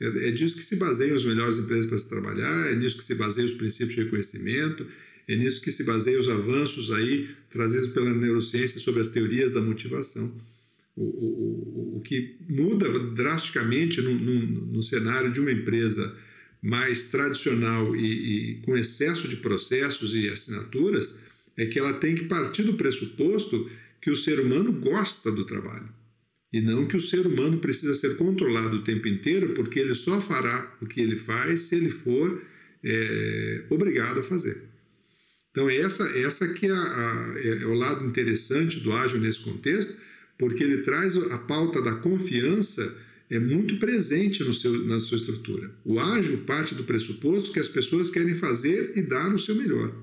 É, 0.00 0.28
é 0.28 0.30
disso 0.30 0.56
que 0.56 0.62
se 0.62 0.76
baseiam 0.76 1.16
as 1.16 1.24
melhores 1.24 1.58
empresas 1.58 1.86
para 1.86 1.98
se 1.98 2.08
trabalhar, 2.08 2.72
é 2.72 2.74
nisso 2.74 2.96
que 2.96 3.04
se 3.04 3.14
baseiam 3.14 3.46
os 3.46 3.54
princípios 3.54 3.94
de 3.94 4.04
reconhecimento, 4.04 4.86
é 5.28 5.36
nisso 5.36 5.60
que 5.60 5.70
se 5.70 5.84
baseiam 5.84 6.20
os 6.20 6.28
avanços 6.28 6.90
aí 6.90 7.28
trazidos 7.50 7.88
pela 7.88 8.12
neurociência 8.12 8.80
sobre 8.80 9.00
as 9.00 9.08
teorias 9.08 9.52
da 9.52 9.60
motivação. 9.60 10.34
O, 11.02 11.96
o, 11.96 11.96
o 11.96 12.00
que 12.02 12.36
muda 12.46 12.86
drasticamente 13.14 14.02
no, 14.02 14.14
no, 14.14 14.66
no, 14.66 14.82
cenário 14.82 15.32
de 15.32 15.40
uma 15.40 15.50
empresa 15.50 16.14
mais 16.60 17.04
tradicional 17.04 17.96
e, 17.96 18.02
e 18.02 18.54
com 18.62 18.76
excesso 18.76 19.26
de 19.26 19.36
processos 19.36 20.14
e 20.14 20.28
assinaturas 20.28 21.14
é 21.56 21.64
que 21.64 21.78
ela 21.78 21.94
tem 21.94 22.14
que 22.14 22.24
partir 22.24 22.64
do 22.64 22.74
pressuposto 22.74 23.70
que 24.00 24.10
o 24.10 24.16
ser 24.16 24.40
humano 24.40 24.72
gosta 24.72 25.32
do 25.32 25.44
trabalho 25.44 25.88
e 26.52 26.60
não 26.60 26.86
que 26.86 26.96
o 26.96 27.00
ser 27.00 27.26
humano 27.26 27.58
precisa 27.58 27.94
ser 27.94 28.16
controlado 28.16 28.76
o 28.76 28.84
tempo 28.84 29.08
inteiro 29.08 29.54
porque 29.54 29.78
ele 29.78 29.94
só 29.94 30.20
fará 30.20 30.76
o 30.82 30.86
que 30.86 31.00
ele 31.00 31.16
faz 31.16 31.62
se 31.62 31.76
ele 31.76 31.90
for 31.90 32.42
é, 32.82 33.64
obrigado 33.70 34.20
a 34.20 34.22
fazer. 34.22 34.62
Então, 35.50 35.68
essa, 35.68 36.04
essa 36.16 36.48
que 36.48 36.66
é, 36.66 36.70
a, 36.70 37.34
é, 37.36 37.66
o 37.66 37.74
lado 37.74 38.06
interessante 38.06 38.80
do 38.80 38.92
ágil 38.92 39.20
nesse 39.20 39.40
contexto, 39.40 39.96
porque 40.40 40.64
ele 40.64 40.78
traz 40.78 41.18
a 41.18 41.36
pauta 41.36 41.82
da 41.82 41.96
confiança 41.96 42.96
é 43.28 43.38
muito 43.38 43.76
presente 43.76 44.42
no 44.42 44.54
seu, 44.54 44.72
na 44.86 44.98
sua 44.98 45.18
estrutura. 45.18 45.70
O 45.84 46.00
ágil 46.00 46.38
parte 46.38 46.74
do 46.74 46.82
pressuposto 46.82 47.52
que 47.52 47.60
as 47.60 47.68
pessoas 47.68 48.08
querem 48.08 48.34
fazer 48.34 48.92
e 48.96 49.02
dar 49.02 49.32
o 49.34 49.38
seu 49.38 49.54
melhor. 49.54 49.94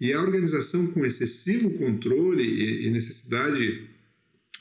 E 0.00 0.12
a 0.12 0.22
organização 0.22 0.86
com 0.86 1.04
excessivo 1.04 1.70
controle 1.70 2.44
e, 2.44 2.86
e 2.86 2.90
necessidade 2.90 3.82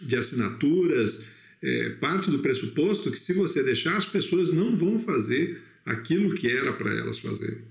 de 0.01 0.15
assinaturas 0.17 1.21
é, 1.61 1.89
parte 1.91 2.31
do 2.31 2.39
pressuposto 2.39 3.11
que 3.11 3.19
se 3.19 3.33
você 3.33 3.61
deixar, 3.61 3.97
as 3.97 4.05
pessoas 4.05 4.51
não 4.51 4.75
vão 4.75 4.97
fazer 4.97 5.61
aquilo 5.85 6.33
que 6.33 6.47
era 6.47 6.73
para 6.73 6.91
elas 6.91 7.19
fazerem. 7.19 7.61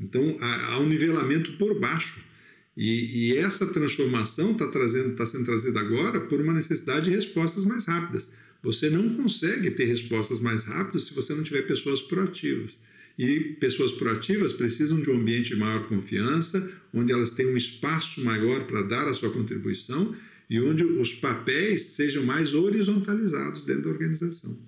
Então 0.00 0.38
há, 0.40 0.72
há 0.72 0.80
um 0.80 0.88
nivelamento 0.88 1.52
por 1.52 1.78
baixo. 1.78 2.18
E, 2.76 3.32
e 3.32 3.36
essa 3.36 3.66
transformação 3.66 4.52
está 4.52 4.66
tá 4.68 5.26
sendo 5.26 5.44
trazida 5.44 5.78
agora 5.80 6.20
por 6.20 6.40
uma 6.40 6.52
necessidade 6.52 7.10
de 7.10 7.16
respostas 7.16 7.64
mais 7.64 7.84
rápidas. 7.84 8.28
Você 8.62 8.88
não 8.88 9.10
consegue 9.14 9.70
ter 9.70 9.84
respostas 9.84 10.40
mais 10.40 10.64
rápidas 10.64 11.04
se 11.04 11.14
você 11.14 11.34
não 11.34 11.42
tiver 11.42 11.62
pessoas 11.62 12.00
proativas. 12.00 12.78
E 13.18 13.40
pessoas 13.60 13.92
proativas 13.92 14.52
precisam 14.52 15.00
de 15.00 15.10
um 15.10 15.16
ambiente 15.16 15.50
de 15.50 15.56
maior 15.56 15.86
confiança, 15.86 16.70
onde 16.94 17.12
elas 17.12 17.30
têm 17.30 17.46
um 17.46 17.56
espaço 17.56 18.24
maior 18.24 18.66
para 18.66 18.82
dar 18.82 19.06
a 19.06 19.12
sua 19.12 19.30
contribuição 19.30 20.14
e 20.48 20.60
onde 20.60 20.84
os 20.84 21.12
papéis 21.12 21.82
sejam 21.82 22.24
mais 22.24 22.54
horizontalizados 22.54 23.64
dentro 23.64 23.82
da 23.82 23.90
organização. 23.90 24.58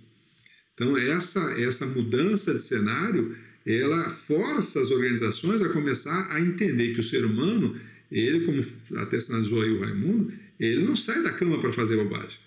Então, 0.74 0.96
essa, 0.98 1.40
essa 1.58 1.86
mudança 1.86 2.52
de 2.52 2.60
cenário 2.60 3.34
ela 3.66 4.10
força 4.10 4.80
as 4.80 4.90
organizações 4.90 5.62
a 5.62 5.70
começar 5.70 6.28
a 6.30 6.40
entender 6.40 6.92
que 6.92 7.00
o 7.00 7.04
ser 7.04 7.24
humano, 7.24 7.74
ele, 8.14 8.44
como 8.44 8.64
até 9.02 9.18
sinalizou 9.18 9.60
aí 9.60 9.70
o 9.70 9.80
Raimundo, 9.80 10.32
ele 10.58 10.84
não 10.84 10.94
sai 10.94 11.22
da 11.22 11.32
cama 11.32 11.60
para 11.60 11.72
fazer 11.72 11.96
bobagem. 11.96 12.38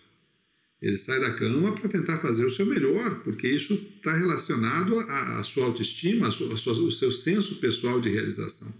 Ele 0.82 0.95
sai 0.95 1.19
da 1.19 1.32
cama 1.34 1.73
para 1.73 1.89
tentar 1.89 2.19
fazer 2.19 2.45
o 2.45 2.49
seu 2.49 2.65
melhor, 2.65 3.21
porque 3.23 3.47
isso 3.47 3.73
está 3.73 4.13
relacionado 4.15 4.99
à, 4.99 5.43
sua 5.43 5.65
autoestima, 5.65 6.27
ao 6.27 6.91
seu 6.91 7.12
senso 7.12 7.56
pessoal 7.56 7.99
de 7.99 8.10
realização. 8.10 8.71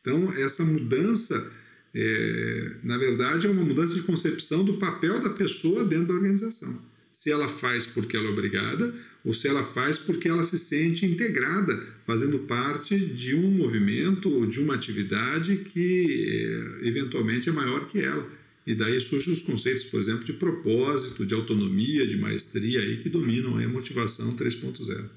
Então, 0.00 0.32
essa 0.32 0.64
mudança, 0.64 1.52
é, 1.92 2.76
na 2.82 2.96
verdade, 2.96 3.46
é 3.46 3.50
uma 3.50 3.64
mudança 3.64 3.94
de 3.94 4.02
concepção 4.02 4.64
do 4.64 4.78
papel 4.78 5.20
da 5.20 5.30
pessoa 5.30 5.84
dentro 5.84 6.06
da 6.06 6.14
organização 6.14 6.89
se 7.20 7.30
ela 7.30 7.48
faz 7.48 7.86
porque 7.86 8.16
ela 8.16 8.28
é 8.28 8.30
obrigada 8.30 8.94
ou 9.22 9.34
se 9.34 9.46
ela 9.46 9.62
faz 9.62 9.98
porque 9.98 10.26
ela 10.26 10.42
se 10.42 10.58
sente 10.58 11.04
integrada, 11.04 11.76
fazendo 12.02 12.38
parte 12.38 12.98
de 12.98 13.34
um 13.34 13.58
movimento 13.58 14.30
ou 14.30 14.46
de 14.46 14.58
uma 14.58 14.74
atividade 14.74 15.58
que 15.58 16.78
eh, 16.82 16.88
eventualmente 16.88 17.50
é 17.50 17.52
maior 17.52 17.86
que 17.88 17.98
ela. 18.00 18.26
E 18.66 18.74
daí 18.74 18.98
surgem 19.02 19.34
os 19.34 19.42
conceitos, 19.42 19.84
por 19.84 20.00
exemplo, 20.00 20.24
de 20.24 20.32
propósito, 20.32 21.26
de 21.26 21.34
autonomia, 21.34 22.06
de 22.06 22.16
maestria 22.16 22.80
aí 22.80 22.96
que 23.02 23.10
dominam 23.10 23.58
a 23.58 23.68
motivação 23.68 24.34
3.0. 24.34 25.10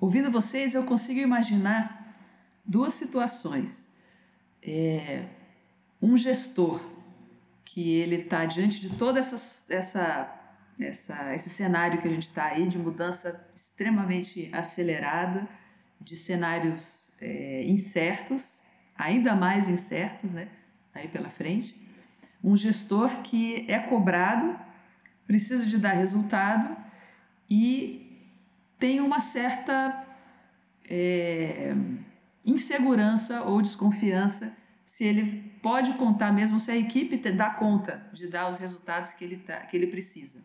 Ouvindo 0.00 0.30
vocês, 0.30 0.74
eu 0.74 0.84
consigo 0.84 1.20
imaginar 1.20 2.16
duas 2.64 2.94
situações. 2.94 3.70
É, 4.62 5.26
um 6.00 6.16
gestor 6.16 6.80
que 7.66 7.90
ele 7.90 8.22
está 8.22 8.46
diante 8.46 8.80
de 8.80 8.88
toda 8.96 9.20
essa, 9.20 9.36
essa 9.68 10.37
essa, 10.80 11.34
esse 11.34 11.50
cenário 11.50 12.00
que 12.00 12.08
a 12.08 12.10
gente 12.10 12.28
está 12.28 12.46
aí 12.46 12.68
de 12.68 12.78
mudança 12.78 13.44
extremamente 13.54 14.50
acelerada, 14.52 15.48
de 16.00 16.16
cenários 16.16 16.82
é, 17.20 17.64
incertos, 17.64 18.42
ainda 18.96 19.34
mais 19.34 19.68
incertos, 19.68 20.30
né, 20.30 20.48
aí 20.94 21.08
pela 21.08 21.30
frente. 21.30 21.76
Um 22.42 22.56
gestor 22.56 23.22
que 23.22 23.70
é 23.70 23.78
cobrado, 23.78 24.58
precisa 25.26 25.66
de 25.66 25.76
dar 25.78 25.92
resultado 25.92 26.76
e 27.50 28.26
tem 28.78 29.00
uma 29.00 29.20
certa 29.20 30.06
é, 30.88 31.74
insegurança 32.44 33.42
ou 33.42 33.60
desconfiança 33.60 34.52
se 34.86 35.04
ele 35.04 35.52
pode 35.62 35.92
contar 35.94 36.32
mesmo 36.32 36.58
se 36.58 36.70
a 36.70 36.76
equipe 36.76 37.16
dá 37.30 37.50
conta 37.50 38.08
de 38.12 38.26
dar 38.28 38.50
os 38.50 38.58
resultados 38.58 39.10
que 39.10 39.24
ele, 39.24 39.36
tá, 39.38 39.58
que 39.66 39.76
ele 39.76 39.88
precisa. 39.88 40.40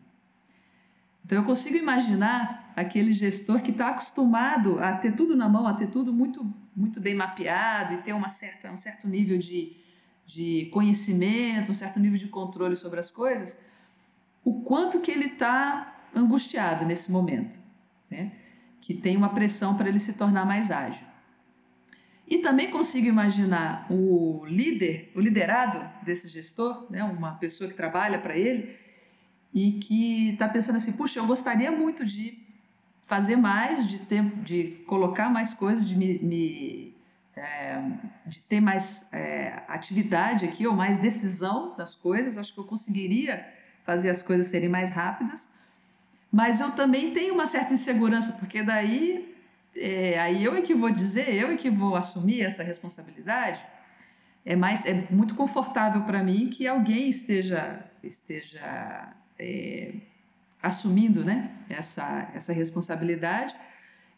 Então 1.24 1.38
eu 1.38 1.44
consigo 1.44 1.76
imaginar 1.76 2.72
aquele 2.76 3.12
gestor 3.12 3.62
que 3.62 3.70
está 3.70 3.88
acostumado 3.88 4.78
a 4.78 4.92
ter 4.92 5.14
tudo 5.16 5.34
na 5.36 5.48
mão, 5.48 5.66
a 5.66 5.74
ter 5.74 5.88
tudo 5.88 6.12
muito, 6.12 6.44
muito 6.76 7.00
bem 7.00 7.14
mapeado 7.14 7.94
e 7.94 7.98
ter 7.98 8.12
uma 8.12 8.28
certa, 8.28 8.70
um 8.70 8.76
certo 8.76 9.08
nível 9.08 9.38
de, 9.38 9.74
de 10.26 10.68
conhecimento, 10.72 11.70
um 11.70 11.74
certo 11.74 11.98
nível 11.98 12.18
de 12.18 12.28
controle 12.28 12.76
sobre 12.76 13.00
as 13.00 13.10
coisas, 13.10 13.56
o 14.44 14.62
quanto 14.62 15.00
que 15.00 15.10
ele 15.10 15.26
está 15.26 16.08
angustiado 16.14 16.84
nesse 16.84 17.10
momento, 17.10 17.58
né? 18.10 18.32
que 18.82 18.92
tem 18.92 19.16
uma 19.16 19.30
pressão 19.30 19.76
para 19.76 19.88
ele 19.88 19.98
se 19.98 20.12
tornar 20.12 20.44
mais 20.44 20.70
ágil. 20.70 21.06
E 22.28 22.38
também 22.38 22.70
consigo 22.70 23.06
imaginar 23.06 23.86
o 23.90 24.44
líder, 24.46 25.10
o 25.14 25.20
liderado 25.20 26.04
desse 26.04 26.28
gestor, 26.28 26.86
né? 26.90 27.02
uma 27.02 27.32
pessoa 27.32 27.68
que 27.68 27.76
trabalha 27.76 28.18
para 28.18 28.36
ele, 28.36 28.83
e 29.54 29.72
que 29.72 30.30
está 30.30 30.48
pensando 30.48 30.76
assim, 30.76 30.92
puxa, 30.92 31.20
eu 31.20 31.26
gostaria 31.26 31.70
muito 31.70 32.04
de 32.04 32.42
fazer 33.06 33.36
mais, 33.36 33.86
de 33.86 34.00
ter, 34.00 34.22
de 34.42 34.82
colocar 34.86 35.30
mais 35.30 35.54
coisas, 35.54 35.86
de 35.86 35.96
me, 35.96 36.18
me 36.18 36.94
é, 37.36 37.80
de 38.26 38.40
ter 38.40 38.60
mais 38.60 39.06
é, 39.12 39.62
atividade 39.68 40.44
aqui 40.44 40.66
ou 40.66 40.74
mais 40.74 40.98
decisão 40.98 41.76
das 41.76 41.94
coisas. 41.94 42.36
Acho 42.36 42.52
que 42.52 42.58
eu 42.58 42.64
conseguiria 42.64 43.46
fazer 43.84 44.10
as 44.10 44.22
coisas 44.22 44.48
serem 44.48 44.68
mais 44.68 44.90
rápidas, 44.90 45.46
mas 46.32 46.58
eu 46.60 46.72
também 46.72 47.12
tenho 47.12 47.34
uma 47.34 47.46
certa 47.46 47.74
insegurança 47.74 48.32
porque 48.32 48.62
daí 48.62 49.34
é, 49.76 50.18
aí 50.18 50.42
eu 50.42 50.54
é 50.54 50.62
que 50.62 50.74
vou 50.74 50.90
dizer, 50.90 51.32
eu 51.32 51.48
é 51.50 51.56
que 51.56 51.70
vou 51.70 51.94
assumir 51.94 52.42
essa 52.42 52.62
responsabilidade. 52.62 53.60
É 54.44 54.56
mais, 54.56 54.84
é 54.84 55.06
muito 55.10 55.34
confortável 55.34 56.02
para 56.02 56.22
mim 56.22 56.50
que 56.50 56.66
alguém 56.66 57.08
esteja 57.08 57.84
esteja 58.02 59.14
é, 59.38 59.94
assumindo 60.62 61.24
né, 61.24 61.50
essa, 61.68 62.30
essa 62.34 62.52
responsabilidade. 62.52 63.54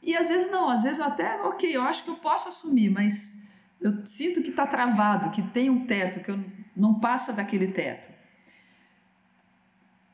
E 0.03 0.17
às 0.17 0.29
vezes 0.29 0.51
não, 0.51 0.69
às 0.69 0.83
vezes 0.83 0.99
eu 0.99 1.05
até, 1.05 1.43
ok, 1.43 1.75
eu 1.75 1.83
acho 1.83 2.05
que 2.05 2.11
eu 2.11 2.17
posso 2.17 2.49
assumir, 2.49 2.91
mas 2.91 3.35
eu 3.81 4.07
sinto 4.07 4.43
que 4.43 4.51
está 4.51 4.67
travado, 4.67 5.31
que 5.31 5.43
tem 5.43 5.69
um 5.69 5.87
teto, 5.87 6.21
que 6.21 6.31
eu 6.31 6.39
não 6.77 7.01
passa 7.01 7.33
daquele 7.33 7.69
teto. 7.69 8.15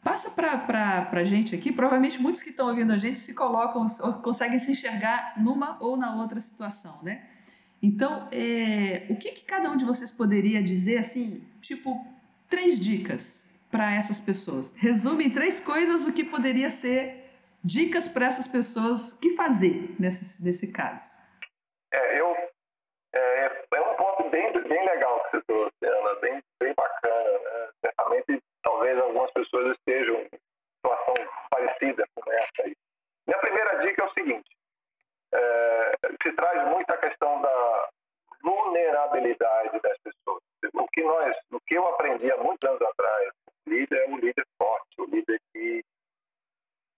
Passa 0.03 0.31
para 0.31 1.09
a 1.13 1.25
gente 1.25 1.55
aqui, 1.55 1.71
provavelmente 1.71 2.21
muitos 2.21 2.43
que 2.43 2.51
estão 2.51 2.69
ouvindo 2.69 2.93
a 2.93 2.99
gente 2.99 3.19
se 3.19 3.33
colocam, 3.33 3.87
conseguem 4.23 4.59
se 4.59 4.73
enxergar 4.73 5.35
numa 5.37 5.77
ou 5.81 5.97
na 5.97 6.17
outra 6.17 6.41
situação, 6.41 6.99
né? 7.03 7.23
Então, 7.81 8.29
é, 8.33 9.07
o 9.11 9.17
que, 9.17 9.33
que 9.33 9.45
cada 9.45 9.71
um 9.71 9.77
de 9.77 9.85
vocês 9.85 10.11
poderia 10.11 10.63
dizer, 10.63 10.99
assim, 10.99 11.43
tipo, 11.61 12.05
três 12.49 12.79
dicas 12.79 13.42
para 13.73 13.95
essas 13.95 14.21
pessoas? 14.21 14.71
Resume 14.77 15.25
em 15.25 15.31
três 15.31 15.59
coisas 15.59 16.05
o 16.05 16.13
que 16.13 16.23
poderia 16.23 16.71
ser 16.71 17.25
dicas 17.65 18.07
para 18.07 18.27
essas 18.27 18.47
pessoas 18.47 19.13
que 19.15 19.35
fazer 19.35 19.97
nesse, 19.99 20.43
nesse 20.45 20.71
caso. 20.71 21.03
É, 21.91 22.21
eu, 22.21 22.37
é, 23.15 23.47
é, 23.47 23.65
é 23.75 23.81
um 23.81 23.97
ponto 23.97 24.29
bem, 24.29 24.53
bem 24.53 24.85
legal 24.85 25.25
que 25.25 25.31
você 25.31 25.43
trouxe, 25.45 25.75
Ana, 25.85 26.21
bem, 26.21 26.43
bem 26.61 26.75
bacana. 26.77 27.39
Né? 27.39 27.69
Certamente, 27.81 28.43
talvez 28.63 28.99
algumas 28.99 29.33
pessoas 29.33 29.77
estejam 29.77 30.17
em 30.17 30.29
situação 30.77 31.15
parecida 31.51 32.05
com 32.15 32.33
essa 32.33 32.63
aí. 32.65 32.77
Minha 33.27 33.39
primeira 33.39 33.79
dica 33.87 34.03
é 34.03 34.07
o 34.07 34.13
seguinte: 34.13 34.51
é, 35.33 35.93
se 36.23 36.33
traz 36.33 36.69
muito 36.69 36.91
a 36.91 36.99
questão 36.99 37.41
da 37.41 37.89
vulnerabilidade 38.43 39.81
das 39.81 39.99
pessoas. 39.99 40.43
O 40.75 40.89
que 40.89 41.03
nós, 41.03 41.37
o 41.51 41.61
que 41.61 41.77
eu 41.77 41.87
aprendi 41.89 42.31
há 42.31 42.37
muitos 42.39 42.69
anos 42.69 42.83
atrás, 42.83 43.33
líder 43.73 44.03
é 44.03 44.09
um 44.09 44.17
líder 44.17 44.47
forte, 44.59 45.01
o 45.01 45.05
líder 45.07 45.41
que 45.53 45.85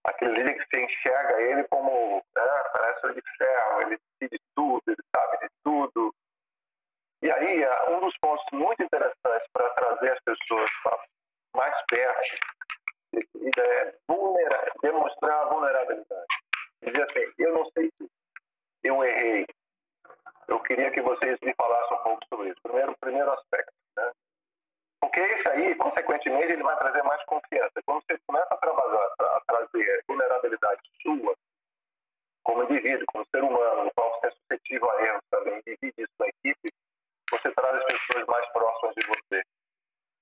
aquele 0.05 0.33
líder 0.33 0.55
que 0.55 0.65
você 0.67 0.85
enxerga 0.85 1.41
ele 1.41 1.65
como 1.69 2.23
né, 2.37 2.43
parece 2.73 3.07
um 3.07 3.15
de 3.15 3.23
ferro, 3.39 3.83
ele 3.83 3.99
decide 4.21 4.43
tudo, 4.55 4.83
ele 4.87 5.03
sabe 5.15 5.39
de 5.39 5.49
tudo. 5.65 6.15
E 7.23 7.31
aí, 7.31 7.63
é, 7.63 7.91
um 7.91 8.01
dos 8.01 8.17
pontos 8.19 8.45
muito 8.53 8.83
interessantes 8.83 9.49
para 9.53 9.71
trazer 9.71 10.13
as 10.13 10.21
pessoas 10.25 10.71
mais 11.55 11.75
perto 11.89 12.37
é 13.57 13.95
vulnerar, 14.09 14.73
demonstrar 14.83 15.43
a 15.43 15.49
vulnerabilidade. 15.49 16.27
Dizer 16.83 17.03
assim, 17.03 17.33
eu 17.39 17.55
não 17.55 17.71
sei 17.71 17.91
se 17.97 18.11
eu 18.83 19.03
errei. 19.05 19.47
Eu 20.49 20.61
queria 20.61 20.91
que 20.91 21.01
vocês 21.01 21.39
me 21.41 21.55
falassem 21.55 21.97
um 21.97 22.03
pouco 22.03 22.27
sobre 22.29 22.49
isso. 22.51 22.61
Primeiro, 22.63 22.95
primeiro 22.99 23.31
aspecto. 23.33 23.73
Porque 25.05 25.21
isso 25.21 25.49
aí, 25.51 25.75
consequentemente, 25.75 26.53
ele 26.53 26.63
vai 26.63 26.79
trazer 26.79 27.03
mais 27.03 27.23
confiança. 27.27 27.83
Quando 27.85 28.03
você 28.05 28.19
começa 28.27 28.55
a 28.55 28.57
trabalhar, 28.57 29.15
a 29.21 29.41
trazer 29.47 30.03
vulnerabilidade 30.09 30.81
sua, 31.03 31.37
como 32.43 32.63
indivíduo, 32.63 33.05
como 33.13 33.27
ser 33.27 33.45
humano, 33.45 33.85
no 33.85 33.93
qual 33.93 34.11
você 34.13 34.29
é 34.29 34.31
suscetível 34.31 34.91
a 34.91 35.03
erros 35.03 35.21
também, 35.31 35.61
divide 35.67 35.93
isso 35.99 36.13
na 36.19 36.27
equipe, 36.27 36.73
você 37.31 37.53
traz 37.53 37.77
as 37.77 37.85
pessoas 37.85 38.27
mais 38.27 38.49
próximas 38.53 38.95
de 38.95 39.07
você. 39.07 39.43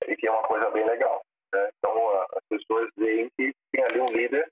E 0.09 0.17
que 0.17 0.27
é 0.27 0.33
uma 0.33 0.49
coisa 0.49 0.69
bem 0.73 0.85
legal. 0.85 1.23
Né? 1.55 1.71
Então, 1.79 2.21
as 2.37 2.45
pessoas 2.49 2.91
veem 2.97 3.31
que 3.39 3.55
tem 3.71 3.85
ali 3.85 4.01
um 4.01 4.07
líder 4.07 4.51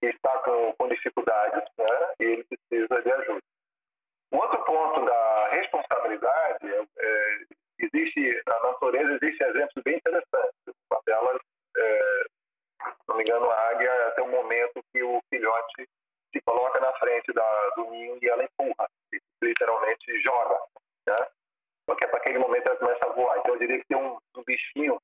que 0.00 0.08
está 0.08 0.38
com, 0.40 0.74
com 0.74 0.88
dificuldades 0.88 1.62
né? 1.78 2.14
e 2.18 2.24
ele 2.24 2.44
precisa 2.44 3.00
de 3.00 3.12
ajuda. 3.12 3.42
Um 4.32 4.38
outro 4.38 4.64
ponto 4.64 5.04
da 5.04 5.48
responsabilidade 5.50 6.66
é, 6.66 6.84
é 6.98 7.46
existe 7.78 8.42
na 8.46 8.60
natureza 8.60 9.18
existe 9.22 9.42
exemplos 9.44 9.82
bem 9.84 9.96
interessantes. 9.96 10.74
Uma 10.90 11.00
delas, 11.04 11.40
é, 11.76 12.22
se 12.82 13.08
não 13.08 13.16
me 13.16 13.22
engano, 13.22 13.50
a 13.50 13.68
águia 13.70 14.08
até 14.08 14.22
o 14.22 14.28
momento 14.28 14.84
que 14.92 15.02
o 15.02 15.20
filhote 15.30 15.88
se 16.32 16.40
coloca 16.42 16.80
na 16.80 16.92
frente 16.94 17.32
da, 17.32 17.70
do 17.76 17.90
ninho 17.90 18.18
e 18.20 18.28
ela 18.28 18.44
empurra, 18.44 18.88
literalmente 19.42 20.20
joga, 20.22 20.58
né? 21.06 21.16
Porque 21.86 22.04
é 22.04 22.08
para 22.08 22.18
aquele 22.18 22.38
momento 22.38 22.66
ela 22.66 22.76
começa 22.76 23.04
a 23.04 23.12
voar. 23.12 23.38
Então 23.38 23.54
eu 23.54 23.58
diria 23.58 23.78
que 23.78 23.86
tem 23.86 23.96
um, 23.96 24.18
um 24.36 24.44
bichinho, 24.44 25.00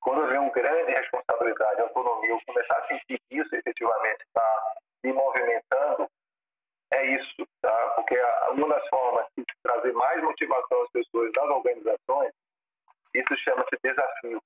quando 0.00 0.28
vem 0.28 0.38
uma 0.38 0.50
grande 0.50 0.92
responsabilidade, 0.92 1.80
autonomia, 1.80 2.30
eu 2.30 2.40
começar 2.46 2.76
a 2.76 2.86
sentir 2.88 3.20
isso 3.30 3.54
efetivamente 3.54 4.22
está 4.22 4.76
me 5.04 5.12
movimentando, 5.12 6.08
é 6.92 7.06
isso, 7.16 7.46
tá? 7.60 7.90
Porque 7.96 8.18
uma 8.52 8.68
das 8.68 8.88
formas 8.88 9.26
de 9.36 9.44
trazer 9.62 9.92
mais 9.92 10.22
motivação 10.22 10.82
às 10.82 10.90
pessoas 10.90 11.32
das 11.32 11.44
organizações, 11.44 12.32
isso 13.14 13.36
chama-se 13.38 13.78
desafio. 13.82 14.42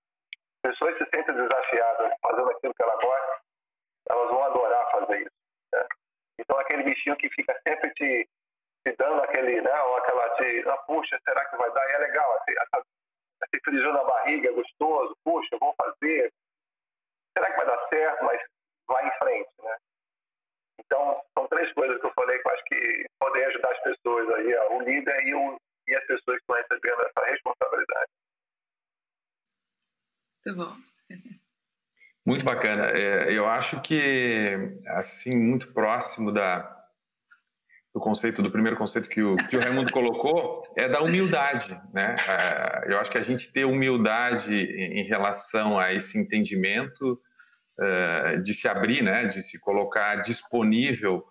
Pessoas 0.62 0.96
se 0.98 1.04
sentem 1.14 1.35
desafiadas 1.35 2.12
fazendo 2.22 2.50
aquilo 2.50 2.74
que 2.74 2.82
ela 2.82 2.96
gosta, 2.96 3.40
elas 4.11 4.30
vão 4.30 4.44
adorar 4.44 4.90
fazer 4.90 5.20
isso. 5.20 5.30
Né? 5.72 5.87
Então, 6.38 6.59
aquele 6.59 6.82
bichinho 6.85 7.16
que 7.16 7.28
fica 7.30 7.59
sempre 7.66 7.90
te, 7.94 8.28
te 8.85 8.96
dando 8.96 9.22
aquele, 9.22 9.61
né, 9.61 9.82
ou 9.82 9.96
aquela 9.96 10.28
te, 10.37 10.68
ah, 10.68 10.76
puxa, 10.78 11.18
será 11.24 11.44
que 11.46 11.56
vai 11.56 11.70
dar? 11.72 11.90
E 11.90 11.92
é 11.92 11.98
legal, 11.98 12.32
assim, 12.35 12.52
essa, 12.52 12.85
esse 13.44 13.62
frisão 13.64 13.92
na 13.92 14.04
barriga, 14.04 14.48
é 14.48 14.52
gostoso, 14.52 15.16
puxa, 15.24 15.56
vou 15.61 15.74
fazer. 15.80 16.32
Será 17.37 17.50
que 17.50 17.56
vai 17.56 17.66
dar 17.66 17.88
certo? 17.88 18.24
Mas 18.24 18.42
vai 18.87 19.06
em 19.06 19.18
frente, 19.18 19.50
né? 19.62 19.76
Então, 20.87 21.20
são 21.37 21.49
três 21.49 21.72
coisas 21.72 22.01
que 22.01 22.07
eu 22.07 22.12
falei 22.14 22.38
que 22.38 22.49
eu 22.49 22.53
acho 22.53 22.64
que 22.64 23.07
podem 23.18 23.44
ajudar 23.44 23.72
as 23.72 23.83
pessoas 23.83 24.29
aí, 24.35 24.55
ó, 24.55 24.77
o 24.77 24.83
líder 24.83 25.27
e, 25.27 25.35
o, 25.35 25.61
e 25.88 25.94
as 25.96 26.07
pessoas 26.07 26.37
que 26.38 26.42
estão 26.42 26.57
recebendo 26.57 27.03
essa 27.03 27.27
responsabilidade. 27.27 28.11
Muito 30.46 30.59
bom. 30.59 30.77
Muito 32.25 32.44
bacana. 32.44 32.87
É, 32.90 33.33
eu 33.33 33.46
acho 33.46 33.81
que, 33.83 34.81
assim, 34.88 35.37
muito 35.37 35.72
próximo 35.72 36.33
da, 36.33 36.77
do 37.94 38.01
conceito, 38.01 38.42
do 38.42 38.51
primeiro 38.51 38.77
conceito 38.77 39.09
que 39.09 39.22
o, 39.22 39.37
que 39.49 39.57
o 39.57 39.61
Raimundo 39.61 39.90
colocou, 39.92 40.62
é 40.77 40.88
da 40.88 41.01
humildade, 41.01 41.81
né? 41.92 42.14
É, 42.29 42.92
eu 42.92 42.99
acho 43.01 43.11
que 43.11 43.18
a 43.18 43.22
gente 43.22 43.53
ter 43.53 43.64
humildade 43.64 44.55
em 44.55 45.05
relação 45.05 45.79
a 45.79 45.92
esse 45.92 46.18
entendimento 46.18 47.12
uh, 47.12 47.18
de 48.42 48.54
se 48.54 48.66
abrir, 48.66 49.02
né, 49.02 49.26
de 49.26 49.42
se 49.42 49.58
colocar 49.58 50.16
disponível 50.22 51.24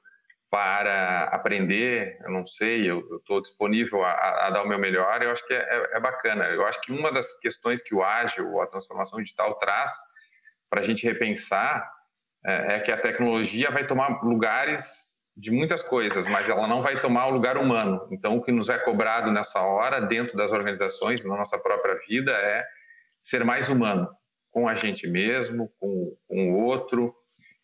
para 0.55 1.23
aprender, 1.25 2.17
eu 2.23 2.31
não 2.31 2.47
sei, 2.47 2.89
eu 2.89 3.17
estou 3.17 3.41
disponível 3.41 4.05
a, 4.05 4.47
a, 4.47 4.49
dar 4.51 4.63
o 4.63 4.67
meu 4.67 4.79
melhor, 4.79 5.21
eu 5.21 5.31
acho 5.31 5.45
que 5.45 5.53
é, 5.53 5.58
é, 5.58 5.97
é, 5.97 5.99
bacana. 5.99 6.45
Eu 6.45 6.65
acho 6.65 6.79
que 6.79 6.93
uma 6.93 7.12
das 7.12 7.38
questões 7.39 7.81
que 7.81 7.93
o 7.93 8.01
ágil, 8.01 8.62
a 8.62 8.67
transformação 8.67 9.19
digital 9.19 9.55
traz 9.55 9.91
para 10.69 10.79
a 10.79 10.84
gente 10.86 11.05
repensar 11.05 11.86
é, 12.45 12.75
é, 12.75 12.79
que 12.79 12.89
a 12.89 12.97
tecnologia 12.97 13.69
vai 13.69 13.86
tomar 13.86 14.23
lugares 14.23 15.19
de 15.36 15.51
muitas 15.51 15.84
coisas, 15.84 16.25
mas 16.25 16.47
ela 16.47 16.65
não 16.67 16.81
vai 16.81 16.95
tomar 17.01 17.27
o 17.27 17.31
lugar 17.31 17.58
humano. 17.58 18.08
Então, 18.10 18.38
o 18.38 18.41
que 18.41 18.53
nos 18.53 18.69
é 18.69 18.77
cobrado 18.77 19.31
nessa 19.34 19.60
hora, 19.60 19.99
dentro 19.99 20.38
das 20.38 20.53
organizações, 20.53 21.21
na 21.25 21.36
nossa 21.36 21.58
própria 21.58 21.95
vida, 22.08 22.31
é 22.31 22.65
ser 23.19 23.43
mais 23.43 23.67
humano 23.67 24.08
com 24.56 24.70
a 24.70 24.74
gente 24.74 25.06
mesmo, 25.06 25.70
com, 25.78 26.15
com 26.30 26.54
o 26.54 26.63
outro. 26.63 27.13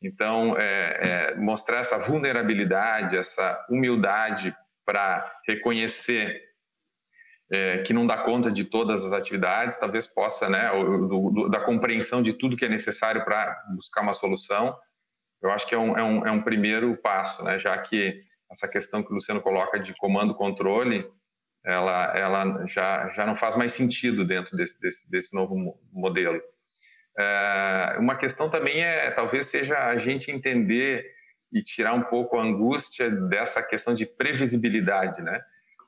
Então, 0.02 0.58
é, 0.58 0.98
é, 1.32 1.36
mostrar 1.38 1.78
essa 1.78 1.98
vulnerabilidade, 1.98 3.16
essa 3.16 3.66
humildade 3.70 4.54
para 4.86 5.40
reconhecer 5.48 6.42
é, 7.50 7.78
que 7.84 7.94
não 7.94 8.06
dá 8.06 8.18
conta 8.18 8.52
de 8.52 8.66
todas 8.66 9.06
as 9.06 9.14
atividades, 9.14 9.78
talvez 9.78 10.06
possa, 10.06 10.50
né, 10.50 10.70
do, 10.70 11.30
do, 11.30 11.50
da 11.50 11.62
compreensão 11.62 12.22
de 12.22 12.34
tudo 12.34 12.58
que 12.58 12.66
é 12.66 12.70
necessário 12.70 13.24
para 13.24 13.64
buscar 13.74 14.02
uma 14.02 14.14
solução. 14.14 14.76
Eu 15.42 15.50
acho 15.50 15.66
que 15.66 15.74
é 15.74 15.78
um, 15.78 15.98
é 15.98 16.04
um, 16.04 16.28
é 16.28 16.32
um 16.32 16.42
primeiro 16.42 16.98
passo, 16.98 17.42
né, 17.42 17.58
já 17.58 17.78
que 17.78 18.22
essa 18.52 18.68
questão 18.68 19.02
que 19.02 19.12
o 19.12 19.14
Luciano 19.14 19.40
coloca 19.40 19.80
de 19.80 19.96
comando-controle, 19.96 21.10
ela, 21.66 22.18
ela 22.18 22.68
já, 22.68 23.08
já 23.14 23.26
não 23.26 23.38
faz 23.38 23.56
mais 23.56 23.72
sentido 23.72 24.26
dentro 24.26 24.58
desse, 24.58 24.78
desse, 24.82 25.10
desse 25.10 25.34
novo 25.34 25.56
modelo. 25.94 26.42
É, 27.18 27.96
uma 28.00 28.16
questão 28.16 28.50
também 28.50 28.82
é, 28.82 29.12
talvez 29.12 29.48
seja 29.48 29.78
a 29.88 29.98
gente 29.98 30.32
entender 30.32 31.06
e 31.52 31.62
tirar 31.62 31.94
um 31.94 32.04
pouco 32.04 32.38
a 32.38 32.44
angústia 32.44 33.10
dessa 33.10 33.62
questão 33.62 33.94
de 33.94 34.06
previsibilidade, 34.06 35.22
né? 35.22 35.42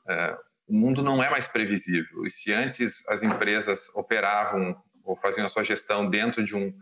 É, 0.09 0.37
o 0.67 0.73
mundo 0.73 1.01
não 1.01 1.23
é 1.23 1.29
mais 1.29 1.47
previsível. 1.47 2.25
E 2.25 2.29
se 2.29 2.53
antes 2.53 3.07
as 3.07 3.23
empresas 3.23 3.89
operavam 3.95 4.75
ou 5.03 5.15
faziam 5.15 5.45
a 5.45 5.49
sua 5.49 5.63
gestão 5.63 6.09
dentro 6.09 6.43
de 6.43 6.55
um 6.55 6.73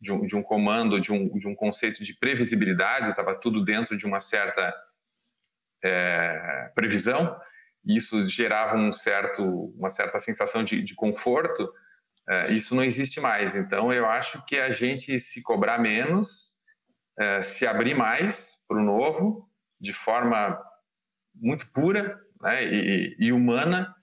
de 0.00 0.12
um, 0.12 0.26
de 0.26 0.36
um 0.36 0.42
comando, 0.42 1.00
de 1.00 1.12
um, 1.12 1.38
de 1.38 1.48
um 1.48 1.54
conceito 1.54 2.04
de 2.04 2.14
previsibilidade, 2.14 3.10
estava 3.10 3.34
tudo 3.34 3.64
dentro 3.64 3.96
de 3.96 4.04
uma 4.04 4.20
certa 4.20 4.74
é, 5.82 6.70
previsão, 6.74 7.38
e 7.84 7.96
isso 7.96 8.28
gerava 8.28 8.76
um 8.76 8.92
certo, 8.92 9.42
uma 9.78 9.88
certa 9.88 10.18
sensação 10.18 10.62
de, 10.62 10.82
de 10.82 10.94
conforto, 10.94 11.72
isso 12.50 12.74
não 12.74 12.82
existe 12.82 13.20
mais. 13.20 13.56
Então, 13.56 13.92
eu 13.92 14.06
acho 14.06 14.44
que 14.46 14.56
a 14.56 14.72
gente 14.72 15.18
se 15.18 15.42
cobrar 15.42 15.78
menos, 15.78 16.56
é, 17.18 17.42
se 17.42 17.66
abrir 17.66 17.94
mais 17.94 18.56
para 18.68 18.78
o 18.78 18.84
novo, 18.84 19.48
de 19.80 19.92
forma 19.92 20.60
muito 21.34 21.70
pura 21.72 22.18
né, 22.40 22.64
e, 22.64 23.16
e, 23.18 23.32
humana, 23.32 23.94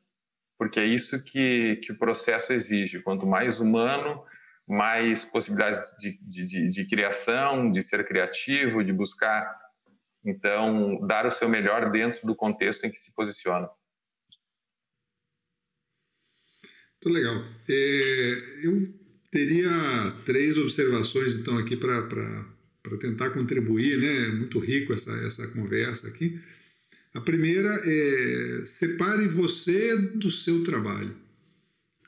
porque 0.58 0.80
é 0.80 0.86
isso 0.86 1.22
que, 1.24 1.78
que 1.84 1.92
o 1.92 1.98
processo 1.98 2.54
exige. 2.54 3.02
Quanto 3.02 3.26
mais 3.26 3.60
humano, 3.60 4.24
mais 4.68 5.26
possibilidades 5.26 5.94
de, 5.98 6.18
de, 6.22 6.70
de 6.70 6.86
criação, 6.88 7.72
de 7.72 7.82
ser 7.82 8.08
criativo, 8.08 8.84
de 8.84 8.94
buscar, 8.94 9.60
então, 10.26 11.06
dar 11.06 11.26
o 11.26 11.32
seu 11.32 11.50
melhor 11.50 11.92
dentro 11.92 12.26
do 12.26 12.36
contexto 12.36 12.86
em 12.86 12.92
que 12.92 12.98
se 12.98 13.14
posiciona. 13.14 13.68
Muito 17.04 17.10
legal. 17.10 17.46
É, 17.68 18.44
eu 18.64 18.88
teria 19.30 20.16
três 20.24 20.58
observações, 20.58 21.36
então, 21.36 21.58
aqui 21.58 21.76
para 21.76 22.48
tentar 22.98 23.32
contribuir, 23.32 23.98
né? 23.98 24.30
Muito 24.30 24.58
rico 24.58 24.94
essa, 24.94 25.12
essa 25.18 25.46
conversa 25.48 26.08
aqui. 26.08 26.40
A 27.14 27.20
primeira 27.20 27.70
é 27.84 28.64
separe 28.66 29.28
você 29.28 29.98
do 29.98 30.32
seu 30.32 30.64
trabalho. 30.64 31.14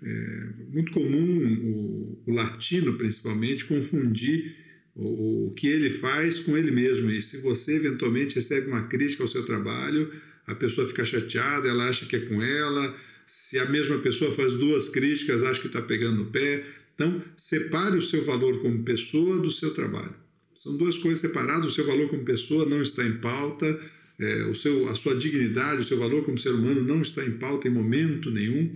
É 0.02 0.50
muito 0.72 0.94
comum 0.94 2.16
o, 2.26 2.32
o 2.32 2.34
latino, 2.34 2.98
principalmente, 2.98 3.66
confundir 3.66 4.56
o, 4.96 5.48
o, 5.48 5.54
que 5.56 5.68
ele 5.68 5.90
faz 5.90 6.40
com 6.40 6.58
ele 6.58 6.72
mesmo. 6.72 7.10
E 7.10 7.22
se 7.22 7.38
você 7.38 7.76
eventualmente 7.76 8.36
recebe 8.36 8.68
uma 8.68 8.88
crítica 8.88 9.24
ao 9.24 9.30
seu 9.30 9.44
trabalho, 9.44 10.10
a 10.48 10.56
pessoa 10.56 10.88
fica 10.88 11.04
chateada, 11.04 11.68
ela 11.68 11.90
acha 11.90 12.06
que 12.06 12.16
é 12.16 12.20
com 12.20 12.42
ela 12.42 12.96
se 13.26 13.58
a 13.60 13.66
mesma 13.66 14.00
pessoa 14.00 14.32
faz 14.32 14.54
duas 14.54 14.90
críticas, 14.90 15.44
acha 15.44 15.62
que 15.62 15.68
está 15.68 15.82
pegando 15.82 16.24
no 16.24 16.32
pé. 16.32 16.64
Então, 16.94 17.22
separe 17.36 17.98
o 17.98 18.02
seu 18.02 18.24
valor 18.24 18.62
como 18.62 18.84
pessoa 18.84 19.40
do 19.40 19.52
seu 19.52 19.74
trabalho. 19.74 20.16
São 20.54 20.76
duas 20.78 20.98
coisas 20.98 21.20
separadas. 21.20 21.66
O 21.66 21.72
seu 21.72 21.86
valor 21.86 22.10
como 22.10 22.24
pessoa 22.24 22.66
não 22.66 22.82
está 22.82 23.06
em 23.06 23.18
pauta. 23.18 23.80
é, 24.18 24.46
o 24.46 24.56
seu, 24.56 24.88
a 24.88 24.96
sua 24.96 25.16
dignidade, 25.16 25.82
o 25.82 25.84
seu 25.84 25.98
valor 25.98 26.24
como 26.24 26.38
ser 26.38 26.52
humano 26.52 26.82
não 26.82 27.02
está 27.02 27.26
em 27.26 27.32
pauta 27.32 27.68
em 27.68 27.72
momento 27.72 28.32
nenhum. 28.32 28.74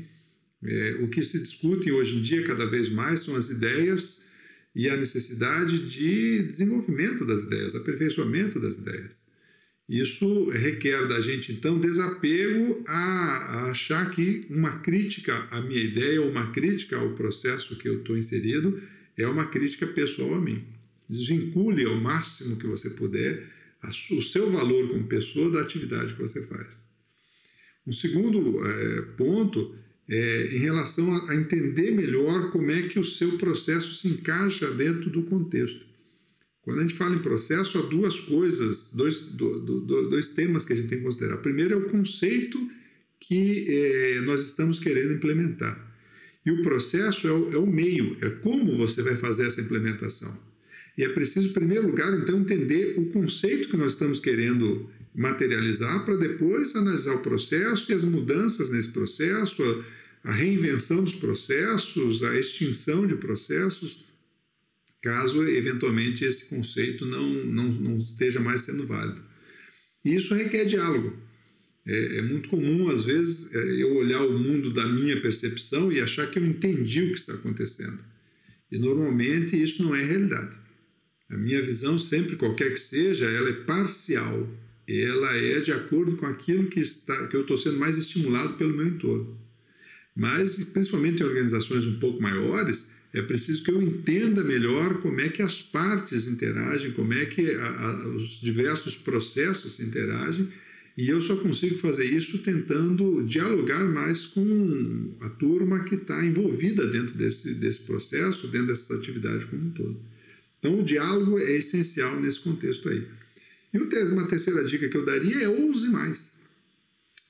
É, 0.63 0.97
o 1.01 1.07
que 1.07 1.21
se 1.21 1.39
discute 1.39 1.91
hoje 1.91 2.17
em 2.17 2.21
dia, 2.21 2.43
cada 2.43 2.65
vez 2.65 2.89
mais, 2.89 3.21
são 3.21 3.35
as 3.35 3.49
ideias 3.49 4.19
e 4.75 4.89
a 4.89 4.97
necessidade 4.97 5.79
de 5.87 6.43
desenvolvimento 6.43 7.25
das 7.25 7.43
ideias, 7.43 7.73
aperfeiçoamento 7.73 8.59
das 8.59 8.77
ideias. 8.77 9.28
Isso 9.89 10.51
requer 10.51 11.07
da 11.07 11.19
gente, 11.19 11.51
então, 11.51 11.79
desapego 11.79 12.83
a, 12.87 12.93
a, 12.93 13.71
achar 13.71 14.11
que 14.11 14.41
uma 14.47 14.77
crítica 14.81 15.35
à 15.49 15.59
minha 15.61 15.81
ideia 15.81 16.21
uma 16.21 16.51
crítica 16.51 16.95
ao 16.95 17.15
processo 17.15 17.75
que 17.75 17.89
eu 17.89 17.97
estou 17.97 18.15
inserido 18.15 18.79
é 19.17 19.25
uma 19.25 19.47
crítica 19.47 19.87
pessoal 19.87 20.35
a 20.35 20.39
mim. 20.39 20.63
Desvincule 21.09 21.85
ao 21.85 21.99
máximo 21.99 22.57
que 22.57 22.67
você 22.67 22.91
puder 22.91 23.49
o 24.11 24.21
seu 24.21 24.51
valor 24.51 24.89
como 24.89 25.07
pessoa 25.07 25.49
da 25.49 25.61
atividade 25.61 26.13
que 26.13 26.21
você 26.21 26.45
faz. 26.45 26.67
Um 27.87 27.91
segundo 27.91 28.63
é, 28.63 29.01
ponto 29.17 29.75
é 30.07 30.55
em 30.55 30.59
relação 30.59 31.11
a, 31.11 31.31
a 31.31 31.35
entender 31.35 31.89
melhor 31.91 32.51
como 32.51 32.69
é 32.69 32.83
que 32.83 32.99
o 32.99 33.03
seu 33.03 33.39
processo 33.39 33.95
se 33.95 34.07
encaixa 34.07 34.69
dentro 34.71 35.09
do 35.09 35.23
contexto. 35.23 35.88
Quando 36.69 36.79
a 36.79 36.81
gente 36.83 36.93
fala 36.93 37.15
em 37.15 37.19
processo, 37.19 37.79
há 37.79 37.81
duas 37.81 38.19
coisas, 38.19 38.91
dois, 38.93 39.21
do, 39.21 39.59
do, 39.59 40.07
dois 40.07 40.29
temas 40.29 40.63
que 40.63 40.71
a 40.71 40.75
gente 40.75 40.87
tem 40.87 40.99
que 40.99 41.03
considerar. 41.03 41.37
Primeiro 41.37 41.73
é 41.73 41.77
o 41.77 41.89
conceito 41.89 42.59
que 43.19 43.65
é, 43.67 44.21
nós 44.21 44.45
estamos 44.45 44.77
querendo 44.77 45.13
implementar. 45.13 45.83
E 46.45 46.51
o 46.51 46.61
processo 46.61 47.27
é 47.27 47.31
o, 47.31 47.53
é 47.53 47.57
o 47.57 47.65
meio, 47.65 48.15
é 48.21 48.29
como 48.29 48.77
você 48.77 49.01
vai 49.01 49.15
fazer 49.15 49.47
essa 49.47 49.59
implementação. 49.59 50.31
E 50.95 51.03
é 51.03 51.09
preciso, 51.09 51.49
em 51.49 51.53
primeiro 51.53 51.87
lugar, 51.87 52.13
então, 52.13 52.39
entender 52.39 52.99
o 52.99 53.07
conceito 53.07 53.69
que 53.69 53.77
nós 53.77 53.93
estamos 53.93 54.19
querendo 54.19 54.87
materializar 55.15 56.05
para 56.05 56.17
depois 56.17 56.75
analisar 56.75 57.15
o 57.15 57.23
processo 57.23 57.91
e 57.91 57.95
as 57.95 58.03
mudanças 58.03 58.69
nesse 58.69 58.89
processo, 58.89 59.63
a, 60.23 60.29
a 60.29 60.33
reinvenção 60.33 61.03
dos 61.03 61.15
processos, 61.15 62.21
a 62.21 62.37
extinção 62.37 63.07
de 63.07 63.15
processos, 63.15 64.07
caso 65.01 65.41
eventualmente 65.43 66.25
esse 66.25 66.45
conceito 66.45 67.05
não, 67.05 67.45
não, 67.45 67.71
não 67.71 67.97
esteja 67.97 68.39
mais 68.39 68.61
sendo 68.61 68.85
válido. 68.85 69.21
E 70.03 70.15
isso 70.15 70.33
requer 70.33 70.65
diálogo. 70.65 71.17
É, 71.85 72.17
é, 72.17 72.21
muito 72.21 72.49
comum, 72.49 72.89
às 72.89 73.03
vezes, 73.03 73.53
é, 73.53 73.81
eu 73.81 73.95
olhar 73.95 74.21
o 74.23 74.37
mundo 74.37 74.71
da 74.71 74.87
minha 74.87 75.19
percepção 75.19 75.91
e 75.91 75.99
achar 75.99 76.29
que 76.29 76.37
eu 76.37 76.45
entendi 76.45 77.01
o 77.01 77.13
que 77.13 77.19
está 77.19 77.33
acontecendo. 77.33 78.03
E 78.71 78.77
normalmente 78.77 79.61
isso 79.61 79.81
não 79.81 79.95
é 79.95 80.03
realidade. 80.03 80.57
A 81.29 81.37
minha 81.37 81.61
visão, 81.61 81.97
sempre, 81.97 82.35
qualquer 82.35 82.73
que 82.73 82.79
seja, 82.79 83.25
ela 83.25 83.49
é 83.49 83.53
parcial. 83.53 84.47
Ela 84.87 85.35
é 85.35 85.59
de 85.61 85.71
acordo 85.71 86.17
com 86.17 86.25
aquilo 86.25 86.67
que, 86.67 86.79
está, 86.79 87.27
que 87.27 87.35
eu 87.35 87.41
estou 87.41 87.57
sendo 87.57 87.77
mais 87.77 87.97
estimulado 87.97 88.53
pelo 88.55 88.75
meu 88.75 88.87
entorno. 88.87 89.39
Mas, 90.15 90.63
principalmente 90.65 91.21
em 91.21 91.25
organizações 91.25 91.85
um 91.85 91.99
pouco 91.99 92.21
maiores, 92.21 92.89
é 93.13 93.21
preciso 93.21 93.63
que 93.63 93.71
eu 93.71 93.81
entenda 93.81 94.43
melhor 94.43 95.01
como 95.01 95.19
é 95.19 95.29
que 95.29 95.41
as 95.41 95.61
partes 95.61 96.27
interagem, 96.27 96.91
como 96.91 97.13
é 97.13 97.25
que 97.25 97.55
a, 97.55 97.67
a, 97.67 98.07
os 98.09 98.39
diversos 98.39 98.95
processos 98.95 99.79
interagem, 99.79 100.47
e 100.95 101.09
eu 101.09 101.21
só 101.21 101.35
consigo 101.35 101.77
fazer 101.77 102.05
isso 102.05 102.37
tentando 102.39 103.23
dialogar 103.23 103.85
mais 103.85 104.25
com 104.25 105.15
a 105.21 105.29
turma 105.29 105.83
que 105.85 105.95
está 105.95 106.23
envolvida 106.25 106.85
dentro 106.85 107.15
desse, 107.15 107.53
desse 107.53 107.79
processo, 107.79 108.47
dentro 108.47 108.67
dessa 108.67 108.93
atividade 108.95 109.45
como 109.45 109.63
um 109.63 109.71
todo. 109.71 109.99
Então, 110.59 110.77
o 110.77 110.83
diálogo 110.83 111.39
é 111.39 111.53
essencial 111.53 112.19
nesse 112.19 112.41
contexto 112.41 112.89
aí. 112.89 113.07
E 113.73 113.77
uma 113.77 114.27
terceira 114.27 114.63
dica 114.65 114.89
que 114.89 114.97
eu 114.97 115.05
daria 115.05 115.43
é 115.43 115.47
ouse 115.47 115.87
mais. 115.87 116.31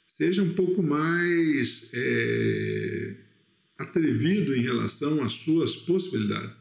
Seja 0.07 0.41
um 0.41 0.53
pouco 0.53 0.82
mais 0.82 1.89
é, 1.93 3.13
atrevido 3.80 4.55
em 4.55 4.61
relação 4.61 5.23
às 5.23 5.32
suas 5.32 5.75
possibilidades. 5.75 6.57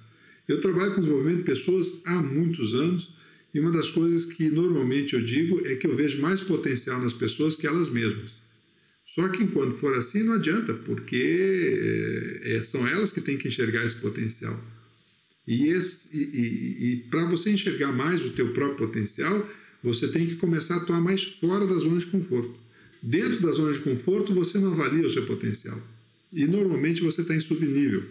Eu 0.49 0.61
trabalho 0.61 0.95
com 0.95 1.01
desenvolvimento 1.01 1.39
de 1.39 1.45
pessoas 1.45 2.01
há 2.07 2.23
muitos 2.23 2.75
anos 2.75 3.13
e 3.53 3.61
uma 3.61 3.73
das 3.73 3.91
coisas 3.91 4.25
que 4.25 4.49
normalmente 4.49 5.15
eu 5.15 5.23
digo 5.23 5.61
é 5.67 5.75
que 5.75 5.87
eu 5.87 5.95
vejo 5.95 6.21
mais 6.21 6.41
potencial 6.41 7.01
nas 7.01 7.13
pessoas 7.13 7.57
que 7.57 7.67
elas 7.67 7.91
mesmas. 7.91 8.33
Só 9.05 9.27
que 9.29 9.43
enquanto 9.43 9.77
for 9.77 9.95
assim, 9.97 10.23
não 10.23 10.35
adianta, 10.35 10.75
porque 10.75 12.41
é, 12.43 12.63
são 12.63 12.87
elas 12.87 13.11
que 13.11 13.21
têm 13.21 13.37
que 13.37 13.49
enxergar 13.49 13.85
esse 13.85 13.97
potencial. 13.97 14.63
E, 15.47 15.73
e, 15.73 15.79
e, 16.13 16.93
e 16.93 16.97
para 17.11 17.25
você 17.27 17.51
enxergar 17.51 17.91
mais 17.91 18.25
o 18.25 18.31
teu 18.31 18.53
próprio 18.53 18.87
potencial, 18.87 19.49
você 19.83 20.09
tem 20.09 20.27
que 20.27 20.37
começar 20.37 20.75
a 20.75 20.77
atuar 20.79 21.01
mais 21.01 21.25
fora 21.25 21.67
da 21.67 21.75
zona 21.75 21.99
de 21.99 22.07
conforto. 22.07 22.55
Dentro 23.03 23.41
da 23.41 23.53
zona 23.53 23.73
de 23.73 23.81
conforto, 23.81 24.35
você 24.35 24.59
não 24.59 24.73
avalia 24.73 25.07
o 25.07 25.11
seu 25.11 25.25
potencial. 25.25 25.81
E 26.33 26.47
normalmente 26.47 27.03
você 27.03 27.23
está 27.23 27.35
em 27.35 27.41
subnível. 27.41 28.05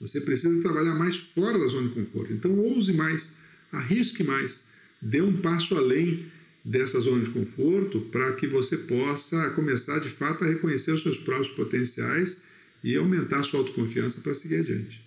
Você 0.00 0.20
precisa 0.20 0.60
trabalhar 0.62 0.94
mais 0.94 1.16
fora 1.16 1.58
da 1.58 1.66
zona 1.66 1.88
de 1.88 1.94
conforto. 1.94 2.32
Então, 2.32 2.58
ouse 2.58 2.92
mais, 2.92 3.32
arrisque 3.70 4.24
mais, 4.24 4.64
dê 5.00 5.22
um 5.22 5.40
passo 5.40 5.76
além 5.76 6.30
dessa 6.64 7.00
zona 7.00 7.24
de 7.24 7.30
conforto 7.30 8.00
para 8.00 8.32
que 8.34 8.46
você 8.46 8.76
possa 8.76 9.50
começar 9.50 9.98
de 10.00 10.08
fato 10.08 10.44
a 10.44 10.48
reconhecer 10.48 10.92
os 10.92 11.02
seus 11.02 11.18
próprios 11.18 11.48
potenciais 11.48 12.42
e 12.82 12.96
aumentar 12.96 13.40
a 13.40 13.42
sua 13.42 13.60
autoconfiança 13.60 14.20
para 14.20 14.34
seguir 14.34 14.60
adiante. 14.60 15.04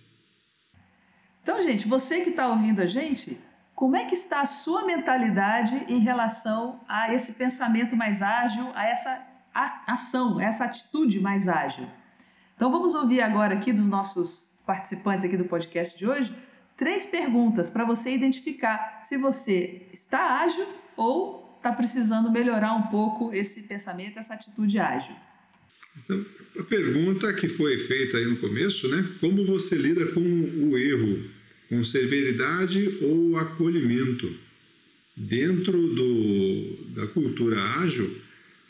Então, 1.42 1.60
gente, 1.62 1.86
você 1.86 2.22
que 2.22 2.30
está 2.30 2.48
ouvindo 2.48 2.80
a 2.80 2.86
gente, 2.86 3.38
como 3.74 3.96
é 3.96 4.06
que 4.06 4.14
está 4.14 4.40
a 4.40 4.46
sua 4.46 4.84
mentalidade 4.84 5.84
em 5.88 6.00
relação 6.00 6.80
a 6.88 7.12
esse 7.14 7.32
pensamento 7.32 7.94
mais 7.94 8.22
ágil, 8.22 8.72
a 8.74 8.84
essa 8.86 9.22
ação, 9.86 10.40
essa 10.40 10.64
atitude 10.64 11.20
mais 11.20 11.46
ágil? 11.46 11.86
Então, 12.56 12.70
vamos 12.70 12.94
ouvir 12.94 13.20
agora 13.20 13.54
aqui 13.54 13.72
dos 13.72 13.86
nossos 13.86 14.42
participantes 14.66 15.24
aqui 15.24 15.36
do 15.36 15.44
podcast 15.44 15.96
de 15.96 16.06
hoje 16.06 16.34
três 16.76 17.06
perguntas 17.06 17.70
para 17.70 17.84
você 17.84 18.14
identificar 18.14 19.02
se 19.06 19.16
você 19.16 19.86
está 19.92 20.40
ágil 20.42 20.66
ou 20.96 21.54
está 21.56 21.72
precisando 21.72 22.30
melhorar 22.30 22.74
um 22.74 22.88
pouco 22.88 23.32
esse 23.32 23.62
pensamento, 23.62 24.18
essa 24.18 24.34
atitude 24.34 24.78
ágil. 24.78 25.14
Então, 26.04 26.24
a 26.58 26.64
pergunta 26.64 27.32
que 27.32 27.48
foi 27.48 27.78
feita 27.78 28.18
aí 28.18 28.26
no 28.26 28.36
começo, 28.36 28.88
né? 28.88 29.08
Como 29.20 29.46
você 29.46 29.76
lida 29.76 30.12
com 30.12 30.20
o 30.20 30.76
erro? 30.76 31.36
com 31.68 31.82
severidade 31.82 32.98
ou 33.02 33.36
acolhimento. 33.36 34.32
Dentro 35.16 35.72
do, 35.72 36.76
da 36.94 37.06
cultura 37.06 37.60
ágil, 37.80 38.16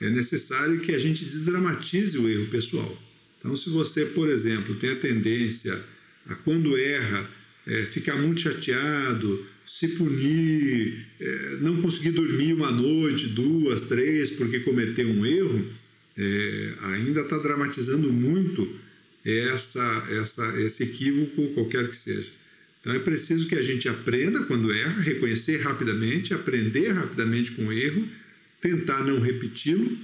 é 0.01 0.09
necessário 0.11 0.81
que 0.81 0.95
a 0.95 0.99
gente 0.99 1.25
desdramatize 1.25 2.17
o 2.17 2.29
erro 2.29 2.47
pessoal. 2.47 2.97
Então, 3.47 3.57
se 3.57 3.71
você, 3.71 4.05
por 4.05 4.29
exemplo, 4.29 4.75
tem 4.75 4.91
a 4.91 4.97
tendência 4.97 5.81
a, 6.29 6.35
quando 6.35 6.77
erra, 6.77 7.31
é, 7.65 7.85
ficar 7.85 8.17
muito 8.17 8.41
chateado, 8.41 9.47
se 9.65 9.87
punir, 9.89 11.07
é, 11.21 11.57
não 11.61 11.81
conseguir 11.81 12.11
dormir 12.11 12.55
uma 12.55 12.73
noite, 12.73 13.29
duas, 13.29 13.83
três, 13.83 14.33
porque 14.33 14.59
cometeu 14.61 15.09
um 15.09 15.25
erro, 15.25 15.65
é, 16.19 16.75
ainda 16.83 17.21
está 17.21 17.39
dramatizando 17.39 18.13
muito 18.13 18.69
essa, 19.25 20.09
essa, 20.11 20.61
esse 20.61 20.83
equívoco, 20.83 21.55
qualquer 21.55 21.89
que 21.89 21.97
seja. 21.97 22.29
Então 22.81 22.93
é 22.95 22.99
preciso 22.99 23.47
que 23.47 23.55
a 23.55 23.63
gente 23.63 23.89
aprenda 23.89 24.43
quando 24.43 24.73
erra, 24.73 25.03
reconhecer 25.03 25.59
rapidamente, 25.59 26.35
aprender 26.35 26.91
rapidamente 26.91 27.53
com 27.53 27.67
o 27.67 27.73
erro, 27.73 28.09
tentar 28.61 29.05
não 29.05 29.21
repeti-lo. 29.21 29.97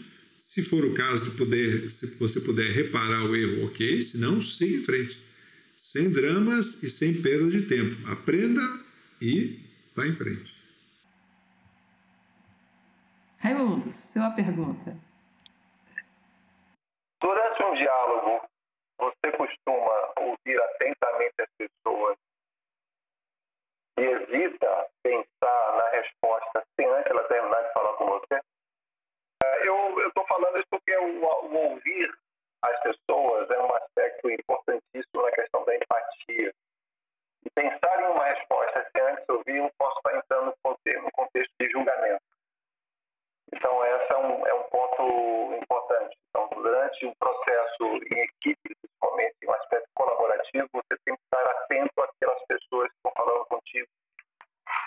Se 0.43 0.61
for 0.61 0.85
o 0.85 0.93
caso 0.93 1.31
de 1.31 1.37
poder, 1.39 1.91
se 1.91 2.19
você 2.19 2.41
puder 2.41 2.73
reparar 2.73 3.25
o 3.25 3.35
erro, 3.35 3.69
ok, 3.69 4.01
se 4.01 4.21
não, 4.21 4.43
siga 4.43 4.77
em 4.77 4.85
frente. 4.85 5.19
Sem 5.77 6.13
dramas 6.13 6.83
e 6.83 6.91
sem 6.91 7.23
perda 7.23 7.49
de 7.49 7.63
tempo. 7.67 7.97
Aprenda 8.11 8.61
e 9.21 9.65
vá 9.97 10.05
em 10.05 10.13
frente. 10.13 10.53
Raimundo, 13.39 13.95
uma 14.15 14.35
pergunta. 14.35 14.97
Durante 17.21 17.63
um 17.63 17.75
diálogo, 17.75 18.47
você 18.99 19.33
costuma 19.39 20.13
ouvir 20.19 20.61
atentamente 20.61 21.35
as 21.41 21.49
pessoas 21.57 22.19
e 23.97 24.03
evita 24.03 24.87
pensar 25.03 25.77
na 25.79 25.89
resposta 25.91 26.67
sem 26.77 26.87
antes 26.89 27.11
ela 27.11 27.25
terminar 27.29 27.63
de 27.63 27.73
falar 27.73 27.93
com 27.95 28.07
você? 28.07 28.41
É, 29.45 29.69
eu 29.69 30.07
estou 30.07 30.25
falando 30.27 30.57
isso 30.59 30.69
porque 30.71 30.97
o, 31.23 31.71
ouvir 31.71 32.15
as 32.63 32.81
pessoas 32.83 33.51
é 33.51 33.59
um 33.61 33.75
aspecto 33.75 34.31
importantíssimo 34.31 35.23
na 35.23 35.33
questão 35.33 35.65
da 35.65 35.75
empatia. 35.75 36.53
E 37.45 37.51
pensar 37.51 38.03
em 38.03 38.07
uma 38.07 38.25
resposta 38.25 38.89
sem 38.93 39.03
antes 39.03 39.29
ouvir, 39.29 39.57
eu 39.57 39.71
posso 39.79 39.97
estar 39.99 40.17
entrando 40.17 40.47
no 40.47 40.57
contexto, 40.63 41.03
no 41.03 41.11
contexto 41.13 41.53
de 41.61 41.71
julgamento. 41.71 42.23
Então, 43.53 43.85
esse 43.85 44.13
é 44.13 44.17
um, 44.17 44.47
é 44.47 44.55
um 44.55 44.63
ponto 44.65 45.55
importante. 45.61 46.17
Então, 46.31 46.49
durante 46.55 47.07
o 47.07 47.15
processo 47.17 47.85
em 48.13 48.21
equipe, 48.21 48.75
principalmente, 48.81 49.37
em 49.43 49.49
um 49.49 49.53
aspecto 49.53 49.89
colaborativo, 49.95 50.69
você 50.73 50.97
tem 51.05 51.17
que 51.17 51.23
estar 51.23 51.51
atento 51.51 52.01
àquelas 52.01 52.47
pessoas 52.47 52.89
que 52.89 52.97
estão 52.97 53.13
falando 53.17 53.45
contigo 53.47 53.89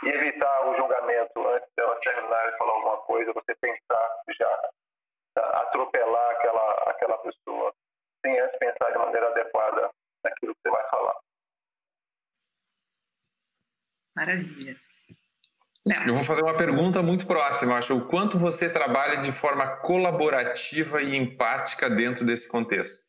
e 0.04 0.10
evitar 0.10 0.68
o 0.68 0.76
julgamento 0.78 1.48
antes 1.48 1.70
dela 1.76 2.00
terminar 2.00 2.50
e 2.50 2.58
falar 2.58 2.74
alguma 2.74 2.98
coisa, 3.04 3.34
você 3.34 3.56
pensar 3.56 4.22
já, 4.38 4.70
atropelar 5.36 6.32
aquela, 6.32 6.74
aquela 6.90 7.18
pessoa, 7.20 7.74
sem 8.26 8.40
antes 8.40 8.58
pensar 8.58 8.92
de 8.92 8.98
maneira 8.98 9.30
adequada 9.30 9.92
naquilo 10.24 10.56
que 10.56 10.62
você 10.64 10.70
vai 10.70 10.90
falar. 10.90 11.16
Maravilha. 14.16 14.76
Eu 16.08 16.16
vou 16.16 16.24
fazer 16.24 16.42
uma 16.42 16.58
pergunta 16.96 17.02
muito 17.02 17.26
próxima. 17.26 17.78
Acho 17.78 17.98
o 17.98 18.06
quanto 18.06 18.38
você 18.38 18.70
trabalha 18.70 19.18
de 19.18 19.32
forma 19.32 19.68
colaborativa 19.78 21.02
e 21.02 21.16
empática 21.16 21.90
dentro 21.90 22.26
desse 22.26 22.48
contexto. 22.48 23.04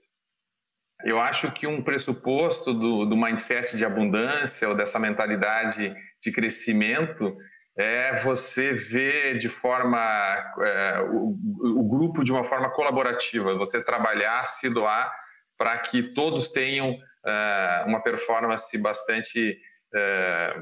Eu 1.04 1.20
acho 1.20 1.52
que 1.52 1.66
um 1.66 1.82
pressuposto 1.82 2.72
do, 2.72 3.04
do 3.04 3.16
mindset 3.16 3.76
de 3.76 3.84
abundância 3.84 4.68
ou 4.68 4.74
dessa 4.74 4.98
mentalidade 4.98 5.94
de 6.20 6.32
crescimento 6.32 7.36
é 7.78 8.22
você 8.22 8.72
ver 8.72 9.38
de 9.38 9.48
forma 9.48 9.98
é, 9.98 11.00
o, 11.10 11.36
o, 11.78 11.88
grupo 11.88 12.24
de 12.24 12.32
uma 12.32 12.42
forma 12.42 12.70
colaborativa, 12.70 13.54
você 13.54 13.82
trabalhar, 13.82 14.46
se 14.46 14.70
doar 14.70 15.14
para 15.58 15.78
que 15.78 16.14
todos 16.14 16.48
tenham 16.48 16.96
é, 17.26 17.84
uma 17.86 18.02
performance 18.02 18.76
bastante, 18.78 19.58
é, 19.94 20.56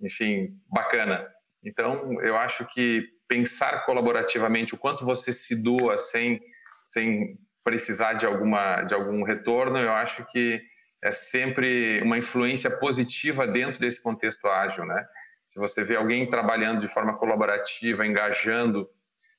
enfim, 0.00 0.56
bacana. 0.72 1.26
Então, 1.64 2.20
eu 2.22 2.36
acho 2.36 2.66
que 2.66 3.04
pensar 3.28 3.84
colaborativamente 3.86 4.74
o 4.74 4.78
quanto 4.78 5.04
você 5.04 5.32
se 5.32 5.54
doa 5.54 5.96
sem, 5.98 6.40
sem 6.84 7.38
precisar 7.64 8.14
de, 8.14 8.26
alguma, 8.26 8.82
de 8.82 8.94
algum 8.94 9.22
retorno, 9.22 9.78
eu 9.78 9.92
acho 9.92 10.24
que 10.26 10.60
é 11.02 11.12
sempre 11.12 12.00
uma 12.02 12.18
influência 12.18 12.70
positiva 12.70 13.46
dentro 13.46 13.80
desse 13.80 14.00
contexto 14.00 14.46
ágil, 14.46 14.84
né? 14.84 15.04
Se 15.44 15.58
você 15.58 15.84
vê 15.84 15.96
alguém 15.96 16.28
trabalhando 16.28 16.80
de 16.80 16.88
forma 16.88 17.16
colaborativa, 17.16 18.06
engajando 18.06 18.88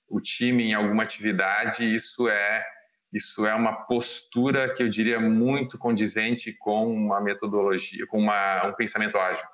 o 0.07 0.19
time 0.19 0.63
em 0.63 0.73
alguma 0.73 1.03
atividade, 1.03 1.93
isso 1.93 2.27
é 2.27 2.65
isso 3.13 3.45
é 3.45 3.53
uma 3.53 3.85
postura 3.85 4.73
que 4.73 4.81
eu 4.81 4.89
diria 4.89 5.19
muito 5.19 5.77
condizente 5.77 6.51
com 6.51 6.91
uma 6.91 7.21
metodologia, 7.21 8.07
com 8.07 8.17
uma, 8.17 8.65
um 8.65 8.73
pensamento 8.73 9.17
ágil. 9.19 9.52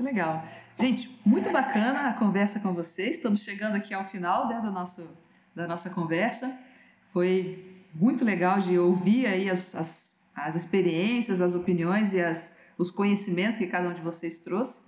Muito 0.00 0.14
legal. 0.14 0.42
Gente, 0.78 1.20
muito 1.26 1.50
bacana 1.50 2.08
a 2.08 2.14
conversa 2.14 2.58
com 2.58 2.72
vocês. 2.72 3.16
Estamos 3.16 3.42
chegando 3.42 3.74
aqui 3.74 3.92
ao 3.92 4.06
final 4.06 4.48
né, 4.48 4.58
do 4.58 4.70
nosso 4.70 5.06
da 5.54 5.66
nossa 5.66 5.90
conversa. 5.90 6.58
Foi 7.12 7.82
muito 7.94 8.24
legal 8.24 8.60
de 8.60 8.78
ouvir 8.78 9.26
aí 9.26 9.50
as, 9.50 9.74
as, 9.74 10.10
as 10.34 10.56
experiências, 10.56 11.42
as 11.42 11.54
opiniões 11.54 12.14
e 12.14 12.20
as, 12.22 12.50
os 12.78 12.90
conhecimentos 12.90 13.58
que 13.58 13.66
cada 13.66 13.90
um 13.90 13.92
de 13.92 14.00
vocês 14.00 14.38
trouxe. 14.38 14.78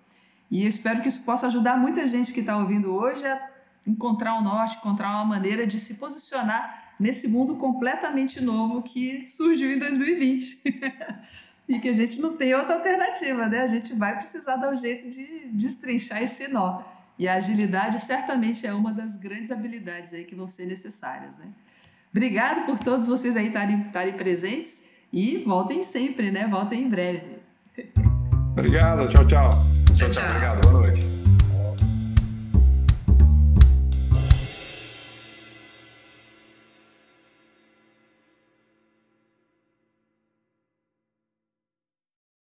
E 0.51 0.63
eu 0.63 0.69
espero 0.69 1.03
que 1.03 1.09
isso 1.09 1.23
possa 1.25 1.47
ajudar 1.49 1.77
muita 1.77 2.09
gente 2.09 2.33
que 2.33 2.41
está 2.41 2.57
ouvindo 2.57 2.91
hoje 2.95 3.23
a 3.27 3.51
encontrar 3.87 4.39
um 4.39 4.43
norte, 4.43 4.79
encontrar 4.79 5.11
uma 5.11 5.27
maneira 5.27 5.67
de 5.67 5.79
se 5.79 5.93
posicionar 5.93 6.95
nesse 6.99 7.29
mundo 7.29 7.57
completamente 7.57 8.41
novo 8.41 8.81
que 8.83 9.29
surgiu 9.29 9.75
em 9.75 9.79
2020. 9.79 10.63
e 11.69 11.79
que 11.79 11.89
a 11.89 11.93
gente 11.93 12.21
não 12.21 12.37
tem 12.37 12.55
outra 12.55 12.75
alternativa, 12.75 13.47
né? 13.47 13.63
A 13.63 13.67
gente 13.67 13.95
vai 13.95 14.17
precisar 14.17 14.57
dar 14.57 14.73
um 14.73 14.77
jeito 14.77 15.11
de 15.11 15.49
destrinchar 15.53 16.23
esse 16.23 16.49
nó. 16.49 16.83
E 17.19 17.29
a 17.29 17.35
agilidade 17.35 18.01
certamente 18.01 18.67
é 18.67 18.73
uma 18.73 18.93
das 18.93 19.17
grandes 19.17 19.51
habilidades 19.51 20.13
aí 20.13 20.25
que 20.25 20.35
vão 20.35 20.49
ser 20.49 20.67
necessárias, 20.67 21.31
né? 21.39 21.47
Obrigado 22.11 22.67
por 22.67 22.79
todos 22.79 23.07
vocês 23.07 23.37
aí 23.37 23.47
estarem 23.49 24.13
presentes 24.15 24.81
e 25.13 25.39
voltem 25.39 25.83
sempre, 25.83 26.31
né? 26.31 26.47
Voltem 26.47 26.83
em 26.83 26.89
breve. 26.89 27.39
Obrigado, 28.53 29.09
tchau, 29.09 29.27
tchau. 29.27 29.49
Tchau, 29.97 30.11
tchau. 30.11 30.25
Obrigado, 30.25 30.61
boa 30.63 30.83
noite. 30.83 31.22